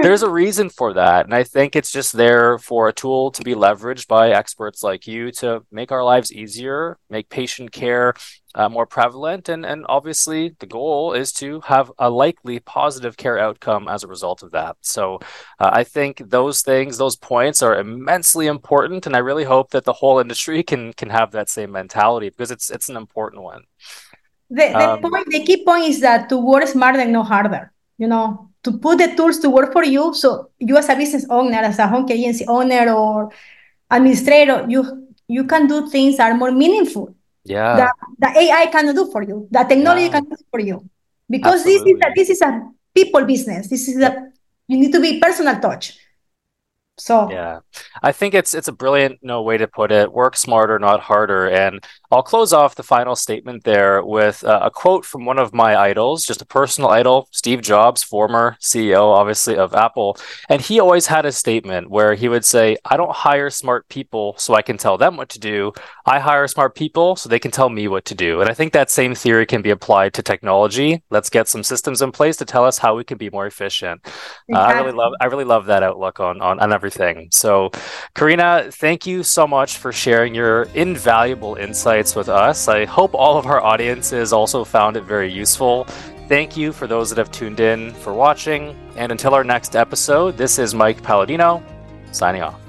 there's 0.00 0.22
a 0.22 0.30
reason 0.30 0.70
for 0.70 0.92
that, 0.94 1.24
and 1.24 1.34
I 1.34 1.42
think 1.42 1.74
it's 1.74 1.90
just 1.90 2.12
there 2.12 2.56
for 2.58 2.86
a 2.88 2.92
tool 2.92 3.32
to 3.32 3.42
be 3.42 3.54
leveraged 3.56 4.06
by 4.06 4.30
experts 4.30 4.84
like 4.84 5.08
you 5.08 5.32
to 5.32 5.64
make 5.72 5.90
our 5.90 6.04
lives 6.04 6.32
easier, 6.32 6.98
make 7.10 7.28
patient 7.30 7.72
care 7.72 8.14
uh, 8.54 8.68
more 8.68 8.86
prevalent. 8.86 9.48
And, 9.48 9.64
and 9.66 9.84
obviously, 9.88 10.54
the 10.58 10.66
goal 10.66 11.12
is 11.12 11.32
to 11.34 11.60
have 11.62 11.90
a 11.98 12.10
likely 12.10 12.60
positive 12.60 13.16
care 13.16 13.38
outcome 13.38 13.88
as 13.88 14.04
a 14.04 14.08
result 14.08 14.42
of 14.42 14.52
that. 14.52 14.76
So 14.80 15.20
uh, 15.58 15.70
I 15.72 15.84
think 15.84 16.30
those 16.30 16.62
things, 16.62 16.98
those 16.98 17.16
points 17.16 17.62
are 17.62 17.78
immensely 17.78 18.46
important. 18.46 19.06
And 19.06 19.16
I 19.16 19.20
really 19.20 19.44
hope 19.44 19.70
that 19.70 19.84
the 19.84 19.92
whole 19.92 20.18
industry 20.18 20.62
can, 20.62 20.92
can 20.92 21.10
have 21.10 21.32
that 21.32 21.48
same 21.48 21.72
mentality 21.72 22.30
because 22.30 22.50
it's, 22.50 22.70
it's 22.70 22.88
an 22.88 22.96
important 22.96 23.42
one. 23.42 23.62
The, 24.50 24.68
the, 24.68 24.90
um, 24.90 25.00
point, 25.00 25.26
the 25.30 25.44
key 25.44 25.64
point 25.64 25.84
is 25.84 26.00
that 26.00 26.28
to 26.28 26.38
work 26.38 26.68
smarter 26.68 27.00
and 27.00 27.12
not 27.12 27.26
harder, 27.26 27.72
you 27.98 28.06
know, 28.06 28.50
to 28.62 28.72
put 28.72 28.98
the 28.98 29.14
tools 29.16 29.38
to 29.40 29.50
work 29.50 29.72
for 29.72 29.84
you. 29.84 30.14
So 30.14 30.50
you 30.58 30.76
as 30.76 30.88
a 30.88 30.96
business 30.96 31.26
owner, 31.28 31.58
as 31.58 31.78
a 31.78 31.88
home 31.88 32.06
care 32.06 32.16
agency 32.16 32.44
owner 32.46 32.92
or 32.92 33.30
administrator, 33.90 34.66
you 34.68 35.08
you 35.26 35.44
can 35.44 35.66
do 35.66 35.88
things 35.88 36.18
that 36.18 36.30
are 36.30 36.36
more 36.36 36.52
meaningful. 36.52 37.14
Yeah. 37.44 37.76
That 37.76 37.92
the 38.18 38.40
AI 38.40 38.66
cannot 38.66 38.94
do 38.94 39.10
for 39.10 39.22
you. 39.22 39.48
The 39.50 39.62
technology 39.64 40.06
yeah. 40.06 40.12
can 40.12 40.24
do 40.24 40.36
for 40.50 40.60
you. 40.60 40.88
Because 41.28 41.60
Absolutely. 41.60 41.94
this 41.94 42.00
is 42.00 42.04
a, 42.04 42.12
this 42.14 42.30
is 42.30 42.40
a 42.42 42.50
people 42.94 43.24
business. 43.24 43.68
This 43.68 43.88
is 43.88 44.00
a 44.02 44.32
you 44.66 44.78
need 44.78 44.92
to 44.92 45.00
be 45.00 45.20
personal 45.20 45.60
touch. 45.60 45.98
So 46.96 47.28
yeah, 47.28 47.58
I 48.04 48.12
think 48.12 48.34
it's 48.34 48.54
it's 48.54 48.68
a 48.68 48.72
brilliant 48.72 49.18
no 49.20 49.42
way 49.42 49.56
to 49.56 49.66
put 49.66 49.90
it. 49.90 50.12
Work 50.12 50.36
smarter, 50.36 50.78
not 50.78 51.00
harder. 51.00 51.48
And 51.48 51.84
I'll 52.12 52.22
close 52.22 52.52
off 52.52 52.76
the 52.76 52.84
final 52.84 53.16
statement 53.16 53.64
there 53.64 54.04
with 54.04 54.44
uh, 54.44 54.60
a 54.62 54.70
quote 54.70 55.04
from 55.04 55.24
one 55.24 55.40
of 55.40 55.52
my 55.52 55.76
idols, 55.76 56.24
just 56.24 56.40
a 56.40 56.46
personal 56.46 56.90
idol, 56.90 57.28
Steve 57.32 57.62
Jobs, 57.62 58.04
former 58.04 58.56
CEO, 58.60 59.12
obviously 59.12 59.56
of 59.56 59.74
Apple. 59.74 60.16
And 60.48 60.62
he 60.62 60.78
always 60.78 61.08
had 61.08 61.26
a 61.26 61.32
statement 61.32 61.90
where 61.90 62.14
he 62.14 62.28
would 62.28 62.44
say, 62.44 62.76
"I 62.84 62.96
don't 62.96 63.10
hire 63.12 63.50
smart 63.50 63.88
people 63.88 64.36
so 64.38 64.54
I 64.54 64.62
can 64.62 64.76
tell 64.76 64.96
them 64.96 65.16
what 65.16 65.30
to 65.30 65.40
do. 65.40 65.72
I 66.06 66.20
hire 66.20 66.46
smart 66.46 66.76
people 66.76 67.16
so 67.16 67.28
they 67.28 67.40
can 67.40 67.50
tell 67.50 67.70
me 67.70 67.88
what 67.88 68.04
to 68.06 68.14
do." 68.14 68.40
And 68.40 68.48
I 68.48 68.54
think 68.54 68.72
that 68.72 68.88
same 68.90 69.16
theory 69.16 69.46
can 69.46 69.62
be 69.62 69.70
applied 69.70 70.14
to 70.14 70.22
technology. 70.22 71.02
Let's 71.10 71.28
get 71.30 71.48
some 71.48 71.64
systems 71.64 72.02
in 72.02 72.12
place 72.12 72.36
to 72.36 72.44
tell 72.44 72.64
us 72.64 72.78
how 72.78 72.94
we 72.96 73.02
can 73.02 73.18
be 73.18 73.30
more 73.30 73.46
efficient. 73.46 74.00
Exactly. 74.04 74.54
Uh, 74.54 74.60
I 74.60 74.72
really 74.80 74.92
love 74.92 75.12
I 75.20 75.24
really 75.26 75.44
love 75.44 75.66
that 75.66 75.82
outlook 75.82 76.20
on 76.20 76.40
on 76.40 76.60
on 76.60 76.72
everything. 76.84 77.28
So, 77.30 77.70
Karina, 78.14 78.70
thank 78.70 79.06
you 79.06 79.22
so 79.22 79.46
much 79.46 79.78
for 79.78 79.90
sharing 79.90 80.34
your 80.34 80.64
invaluable 80.74 81.54
insights 81.54 82.14
with 82.14 82.28
us. 82.28 82.68
I 82.68 82.84
hope 82.84 83.14
all 83.14 83.38
of 83.38 83.46
our 83.46 83.62
audiences 83.62 84.34
also 84.34 84.64
found 84.64 84.98
it 84.98 85.04
very 85.04 85.32
useful. 85.32 85.84
Thank 86.28 86.56
you 86.58 86.72
for 86.72 86.86
those 86.86 87.08
that 87.08 87.18
have 87.18 87.32
tuned 87.32 87.60
in 87.60 87.94
for 87.94 88.12
watching. 88.12 88.76
And 88.96 89.10
until 89.10 89.34
our 89.34 89.44
next 89.44 89.76
episode, 89.76 90.36
this 90.36 90.58
is 90.58 90.74
Mike 90.74 91.02
Palladino 91.02 91.62
signing 92.12 92.42
off. 92.42 92.63